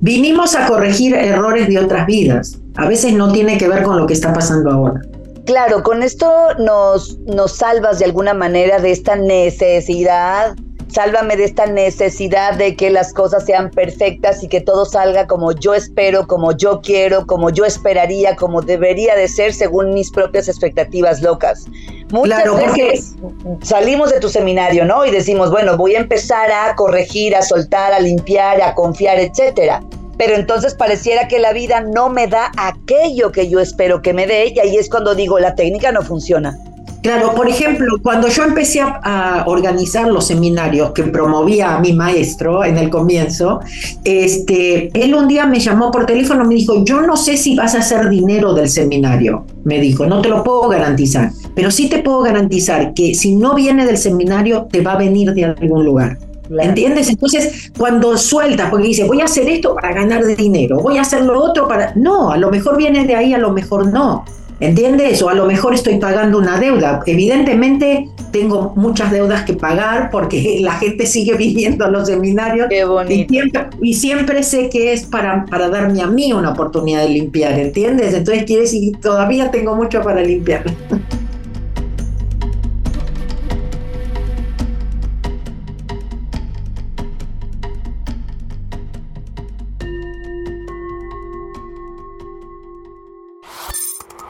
vinimos 0.00 0.54
a 0.54 0.66
corregir 0.66 1.14
errores 1.14 1.68
de 1.68 1.78
otras 1.78 2.06
vidas. 2.06 2.60
A 2.76 2.86
veces 2.88 3.14
no 3.14 3.32
tiene 3.32 3.58
que 3.58 3.68
ver 3.68 3.82
con 3.82 3.96
lo 3.96 4.06
que 4.06 4.14
está 4.14 4.32
pasando 4.32 4.70
ahora. 4.70 5.00
Claro, 5.48 5.82
con 5.82 6.02
esto 6.02 6.30
nos, 6.58 7.18
nos 7.20 7.56
salvas 7.56 8.00
de 8.00 8.04
alguna 8.04 8.34
manera 8.34 8.78
de 8.80 8.90
esta 8.90 9.16
necesidad 9.16 10.54
Sálvame 10.88 11.36
de 11.36 11.44
esta 11.44 11.64
necesidad 11.64 12.54
de 12.54 12.76
que 12.76 12.90
las 12.90 13.14
cosas 13.14 13.46
sean 13.46 13.70
perfectas 13.70 14.42
y 14.42 14.48
que 14.48 14.60
todo 14.60 14.84
salga 14.84 15.26
como 15.26 15.52
yo 15.52 15.74
espero, 15.74 16.26
como 16.26 16.52
yo 16.52 16.80
quiero, 16.82 17.26
como 17.26 17.48
yo 17.48 17.64
esperaría, 17.64 18.36
como 18.36 18.60
debería 18.60 19.14
de 19.14 19.28
ser 19.28 19.54
según 19.54 19.94
mis 19.94 20.10
propias 20.10 20.48
expectativas 20.48 21.22
locas. 21.22 21.64
Muchas 22.10 22.54
veces 22.54 23.16
salimos 23.62 24.10
de 24.10 24.20
tu 24.20 24.28
seminario, 24.28 24.84
¿no? 24.84 25.04
Y 25.06 25.10
decimos, 25.10 25.50
bueno, 25.50 25.76
voy 25.76 25.94
a 25.94 26.00
empezar 26.00 26.50
a 26.50 26.74
corregir, 26.74 27.36
a 27.36 27.42
soltar, 27.42 27.92
a 27.92 28.00
limpiar, 28.00 28.60
a 28.62 28.74
confiar, 28.74 29.18
etcétera. 29.18 29.82
Pero 30.18 30.34
entonces 30.34 30.74
pareciera 30.74 31.28
que 31.28 31.38
la 31.38 31.52
vida 31.52 31.80
no 31.80 32.10
me 32.10 32.26
da 32.26 32.50
aquello 32.56 33.32
que 33.32 33.48
yo 33.48 33.60
espero 33.60 34.02
que 34.02 34.12
me 34.12 34.26
dé 34.26 34.52
y 34.54 34.58
ahí 34.58 34.76
es 34.76 34.90
cuando 34.90 35.14
digo, 35.14 35.38
la 35.38 35.54
técnica 35.54 35.92
no 35.92 36.02
funciona. 36.02 36.58
Claro, 37.02 37.32
por 37.34 37.48
ejemplo, 37.48 37.96
cuando 38.02 38.28
yo 38.28 38.42
empecé 38.42 38.80
a, 38.80 39.44
organizar 39.46 40.08
los 40.08 40.26
seminarios 40.26 40.90
que 40.90 41.04
promovía 41.04 41.76
a 41.76 41.80
mi 41.80 41.92
maestro 41.92 42.64
en 42.64 42.76
el 42.76 42.90
comienzo, 42.90 43.60
este, 44.04 44.90
él 44.92 45.14
un 45.14 45.28
día 45.28 45.46
me 45.46 45.60
llamó 45.60 45.90
por 45.92 46.06
teléfono 46.06 46.44
y 46.44 46.48
me 46.48 46.54
dijo, 46.56 46.84
yo 46.84 47.00
no 47.02 47.16
sé 47.16 47.36
si 47.36 47.54
vas 47.54 47.74
a 47.76 47.78
hacer 47.78 48.08
dinero 48.08 48.52
del 48.52 48.68
seminario, 48.68 49.46
me 49.64 49.80
dijo, 49.80 50.06
no 50.06 50.20
te 50.20 50.28
lo 50.28 50.42
puedo 50.42 50.68
garantizar, 50.68 51.30
pero 51.54 51.70
sí 51.70 51.88
te 51.88 52.00
puedo 52.00 52.20
garantizar 52.20 52.92
que 52.94 53.14
si 53.14 53.36
no 53.36 53.54
viene 53.54 53.86
del 53.86 53.96
seminario, 53.96 54.66
te 54.70 54.82
va 54.82 54.94
a 54.94 54.98
venir 54.98 55.32
de 55.34 55.44
algún 55.44 55.84
lugar. 55.84 56.18
¿Entiendes? 56.50 57.08
Entonces, 57.08 57.70
cuando 57.76 58.16
sueltas, 58.16 58.70
porque 58.70 58.88
dice, 58.88 59.04
voy 59.04 59.20
a 59.20 59.24
hacer 59.24 59.48
esto 59.48 59.74
para 59.74 59.92
ganar 59.92 60.24
dinero, 60.24 60.80
voy 60.80 60.98
a 60.98 61.02
hacer 61.02 61.22
lo 61.22 61.42
otro 61.42 61.68
para... 61.68 61.92
No, 61.94 62.30
a 62.30 62.36
lo 62.36 62.50
mejor 62.50 62.76
viene 62.76 63.06
de 63.06 63.14
ahí, 63.14 63.34
a 63.34 63.38
lo 63.38 63.52
mejor 63.52 63.92
no. 63.92 64.24
¿Entiendes? 64.60 65.22
O 65.22 65.28
a 65.28 65.34
lo 65.34 65.46
mejor 65.46 65.72
estoy 65.74 65.98
pagando 65.98 66.36
una 66.38 66.58
deuda. 66.58 67.00
Evidentemente 67.06 68.08
tengo 68.32 68.72
muchas 68.74 69.12
deudas 69.12 69.44
que 69.44 69.54
pagar 69.54 70.10
porque 70.10 70.58
la 70.62 70.72
gente 70.72 71.06
sigue 71.06 71.34
viniendo 71.36 71.84
a 71.84 71.88
los 71.88 72.08
seminarios. 72.08 72.66
Qué 72.68 72.84
bonito. 72.84 73.60
Y 73.80 73.94
siempre, 73.94 74.42
sé 74.42 74.68
que 74.68 74.92
es 74.92 75.04
para, 75.04 75.44
para 75.46 75.68
darme 75.68 76.02
a 76.02 76.08
mí 76.08 76.32
una 76.32 76.50
oportunidad 76.50 77.02
de 77.02 77.10
limpiar, 77.10 77.58
¿entiendes? 77.58 78.14
Entonces 78.14 78.44
quiere 78.44 78.62
decir 78.62 78.96
todavía 79.00 79.50
tengo 79.50 79.76
mucho 79.76 80.02
para 80.02 80.22
limpiar. 80.22 80.64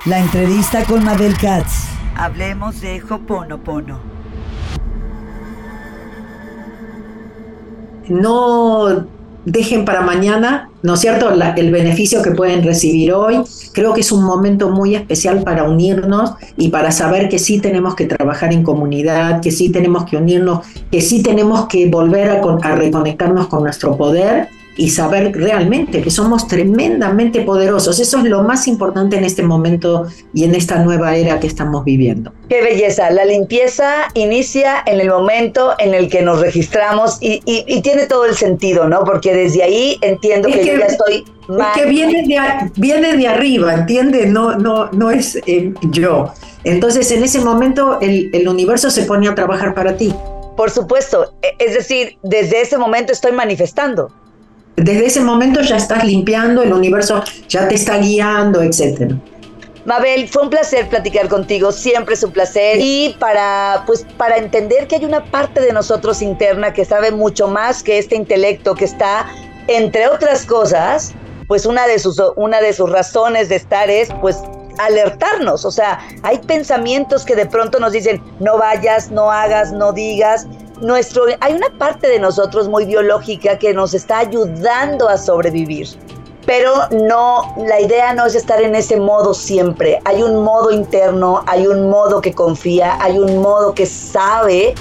La 0.06 0.20
entrevista 0.20 0.84
con 0.84 1.04
Mabel 1.04 1.36
Katz. 1.36 1.88
Hablemos 2.16 2.80
de 2.80 3.02
Hoponopono. 3.10 3.98
No 8.08 9.06
dejen 9.44 9.84
para 9.84 10.02
mañana, 10.02 10.70
¿no 10.82 10.94
es 10.94 11.00
cierto?, 11.00 11.30
el 11.30 11.72
beneficio 11.72 12.22
que 12.22 12.30
pueden 12.30 12.62
recibir 12.62 13.12
hoy. 13.12 13.42
Creo 13.72 13.92
que 13.92 14.02
es 14.02 14.12
un 14.12 14.22
momento 14.24 14.70
muy 14.70 14.94
especial 14.94 15.42
para 15.42 15.64
unirnos 15.64 16.34
y 16.56 16.68
para 16.68 16.92
saber 16.92 17.28
que 17.28 17.40
sí 17.40 17.60
tenemos 17.60 17.96
que 17.96 18.06
trabajar 18.06 18.52
en 18.52 18.62
comunidad, 18.62 19.42
que 19.42 19.50
sí 19.50 19.70
tenemos 19.70 20.04
que 20.04 20.16
unirnos, 20.16 20.64
que 20.92 21.00
sí 21.00 21.24
tenemos 21.24 21.66
que 21.66 21.90
volver 21.90 22.30
a 22.30 22.76
reconectarnos 22.76 23.48
con 23.48 23.64
nuestro 23.64 23.96
poder 23.96 24.48
y 24.78 24.90
saber 24.90 25.32
realmente 25.34 26.00
que 26.00 26.10
somos 26.10 26.46
tremendamente 26.46 27.42
poderosos. 27.42 27.98
Eso 27.98 28.18
es 28.18 28.24
lo 28.24 28.44
más 28.44 28.68
importante 28.68 29.16
en 29.16 29.24
este 29.24 29.42
momento 29.42 30.06
y 30.32 30.44
en 30.44 30.54
esta 30.54 30.78
nueva 30.78 31.16
era 31.16 31.40
que 31.40 31.48
estamos 31.48 31.84
viviendo. 31.84 32.32
Qué 32.48 32.62
belleza. 32.62 33.10
La 33.10 33.24
limpieza 33.24 34.06
inicia 34.14 34.82
en 34.86 35.00
el 35.00 35.08
momento 35.10 35.74
en 35.78 35.94
el 35.94 36.08
que 36.08 36.22
nos 36.22 36.40
registramos 36.40 37.18
y, 37.20 37.40
tiene 37.82 38.06
todo 38.06 38.24
el 38.24 38.34
sentido, 38.34 38.88
¿no? 38.88 39.04
Porque 39.04 39.34
desde 39.34 39.62
ahí 39.62 39.98
entiendo 40.00 40.48
que, 40.48 40.64
yo 40.64 40.78
ya 40.78 40.86
estoy 40.86 41.24
más. 41.48 41.76
Es 41.76 41.82
que 41.82 41.88
viene 41.88 42.22
de, 42.22 42.70
viene 42.76 43.16
de 43.16 43.26
arriba, 43.26 43.74
¿entiendes? 43.74 44.28
No, 44.30 44.56
no, 44.56 44.90
no 44.92 45.10
es 45.10 45.40
eh, 45.46 45.72
yo. 45.90 46.32
Entonces, 46.62 47.10
en 47.10 47.24
ese 47.24 47.40
momento, 47.40 47.98
el, 48.00 48.30
el 48.32 48.46
universo 48.46 48.90
se 48.90 49.02
pone 49.04 49.28
a 49.28 49.34
trabajar 49.34 49.74
para 49.74 49.96
ti. 49.96 50.14
Por 50.56 50.70
supuesto. 50.70 51.34
E, 51.42 51.64
es 51.64 51.74
decir, 51.74 52.16
desde 52.22 52.60
ese 52.60 52.78
momento 52.78 53.12
estoy 53.12 53.32
manifestando 53.32 54.12
desde 54.82 55.06
ese 55.06 55.20
momento 55.20 55.60
ya 55.60 55.76
estás 55.76 56.04
limpiando, 56.04 56.62
el 56.62 56.72
universo 56.72 57.22
ya 57.48 57.68
te 57.68 57.74
está 57.74 57.98
guiando, 57.98 58.62
etcétera. 58.62 59.16
Mabel, 59.84 60.28
fue 60.28 60.42
un 60.42 60.50
placer 60.50 60.86
platicar 60.88 61.28
contigo, 61.28 61.72
siempre 61.72 62.14
es 62.14 62.22
un 62.22 62.30
placer. 62.30 62.78
Y 62.78 63.16
para, 63.18 63.84
pues, 63.86 64.04
para 64.18 64.36
entender 64.36 64.86
que 64.86 64.96
hay 64.96 65.04
una 65.06 65.24
parte 65.24 65.62
de 65.62 65.72
nosotros 65.72 66.20
interna 66.20 66.74
que 66.74 66.84
sabe 66.84 67.10
mucho 67.10 67.48
más 67.48 67.82
que 67.82 67.96
este 67.96 68.14
intelecto 68.14 68.74
que 68.74 68.84
está, 68.84 69.26
entre 69.66 70.08
otras 70.08 70.44
cosas, 70.44 71.14
pues 71.46 71.64
una 71.64 71.86
de 71.86 71.98
sus, 71.98 72.20
una 72.36 72.60
de 72.60 72.74
sus 72.74 72.90
razones 72.90 73.48
de 73.48 73.56
estar 73.56 73.88
es 73.88 74.10
pues 74.20 74.36
alertarnos, 74.78 75.64
o 75.64 75.70
sea, 75.72 75.98
hay 76.22 76.38
pensamientos 76.38 77.24
que 77.24 77.34
de 77.34 77.46
pronto 77.46 77.80
nos 77.80 77.92
dicen, 77.92 78.22
no 78.38 78.58
vayas, 78.58 79.10
no 79.10 79.30
hagas, 79.30 79.72
no 79.72 79.92
digas. 79.92 80.46
Nuestro, 80.80 81.24
hay 81.40 81.54
una 81.54 81.70
parte 81.70 82.08
de 82.08 82.18
nosotros 82.18 82.68
muy 82.68 82.84
biológica 82.84 83.58
que 83.58 83.74
nos 83.74 83.94
está 83.94 84.18
ayudando 84.18 85.08
a 85.08 85.16
sobrevivir. 85.16 85.88
Pero 86.46 86.72
no, 86.90 87.54
la 87.58 87.80
idea 87.80 88.14
no 88.14 88.24
es 88.24 88.34
estar 88.34 88.62
en 88.62 88.74
ese 88.74 88.96
modo 88.96 89.34
siempre. 89.34 90.00
Hay 90.04 90.22
un 90.22 90.42
modo 90.42 90.70
interno, 90.70 91.42
hay 91.46 91.66
un 91.66 91.90
modo 91.90 92.22
que 92.22 92.32
confía, 92.32 92.96
hay 93.02 93.18
un 93.18 93.38
modo 93.38 93.74
que 93.74 93.84
sabe 93.84 94.74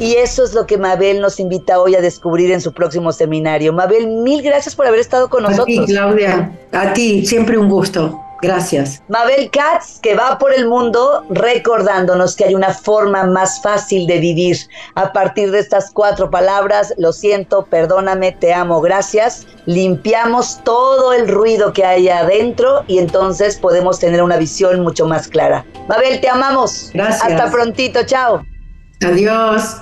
y 0.00 0.14
eso 0.14 0.44
es 0.44 0.54
lo 0.54 0.64
que 0.66 0.78
Mabel 0.78 1.20
nos 1.20 1.40
invita 1.40 1.80
hoy 1.80 1.96
a 1.96 2.00
descubrir 2.00 2.52
en 2.52 2.60
su 2.60 2.72
próximo 2.72 3.10
seminario. 3.10 3.72
Mabel, 3.72 4.06
mil 4.06 4.42
gracias 4.42 4.76
por 4.76 4.86
haber 4.86 5.00
estado 5.00 5.28
con 5.28 5.42
nosotros. 5.42 5.76
A 5.76 5.86
ti, 5.86 5.92
Claudia. 5.92 6.52
A 6.72 6.92
ti, 6.92 7.26
siempre 7.26 7.58
un 7.58 7.68
gusto. 7.68 8.20
Gracias. 8.40 9.02
Mabel 9.08 9.50
Katz, 9.50 9.98
que 10.00 10.14
va 10.14 10.38
por 10.38 10.52
el 10.52 10.68
mundo 10.68 11.24
recordándonos 11.30 12.36
que 12.36 12.44
hay 12.44 12.54
una 12.54 12.72
forma 12.72 13.24
más 13.24 13.60
fácil 13.62 14.06
de 14.06 14.18
vivir. 14.18 14.56
A 14.94 15.12
partir 15.12 15.50
de 15.50 15.58
estas 15.58 15.90
cuatro 15.90 16.30
palabras, 16.30 16.94
lo 16.98 17.12
siento, 17.12 17.64
perdóname, 17.66 18.32
te 18.32 18.52
amo, 18.54 18.80
gracias, 18.80 19.46
limpiamos 19.66 20.62
todo 20.62 21.12
el 21.12 21.28
ruido 21.28 21.72
que 21.72 21.84
hay 21.84 22.08
adentro 22.08 22.84
y 22.86 22.98
entonces 22.98 23.56
podemos 23.56 23.98
tener 23.98 24.22
una 24.22 24.36
visión 24.36 24.80
mucho 24.82 25.06
más 25.06 25.26
clara. 25.26 25.64
Mabel, 25.88 26.20
te 26.20 26.28
amamos. 26.28 26.90
Gracias. 26.94 27.22
Hasta 27.22 27.50
prontito, 27.50 28.04
chao. 28.04 28.42
Adiós. 29.04 29.76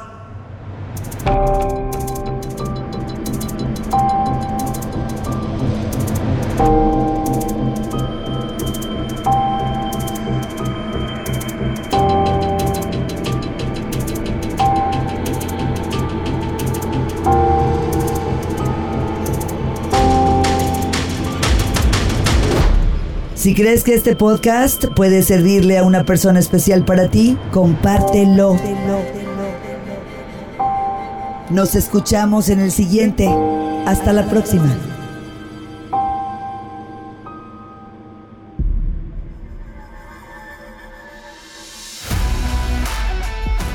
Si 23.46 23.54
crees 23.54 23.84
que 23.84 23.94
este 23.94 24.16
podcast 24.16 24.86
puede 24.86 25.22
servirle 25.22 25.78
a 25.78 25.84
una 25.84 26.04
persona 26.04 26.40
especial 26.40 26.84
para 26.84 27.08
ti, 27.12 27.38
compártelo. 27.52 28.58
Nos 31.50 31.76
escuchamos 31.76 32.48
en 32.48 32.58
el 32.58 32.72
siguiente. 32.72 33.28
Hasta 33.86 34.12
la 34.12 34.28
próxima. 34.28 34.76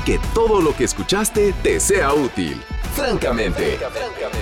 Que 0.04 0.20
todo 0.34 0.60
lo 0.60 0.76
que 0.76 0.84
escuchaste 0.84 1.54
te 1.62 1.80
sea 1.80 2.12
útil. 2.12 2.60
Francamente, 2.94 3.78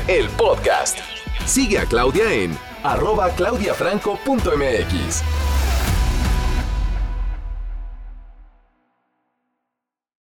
el 0.08 0.28
podcast. 0.30 0.98
Sigue 1.46 1.78
a 1.78 1.84
Claudia 1.84 2.32
en 2.32 2.69
arroba 2.82 3.30
claudiafranco.mx. 3.30 5.22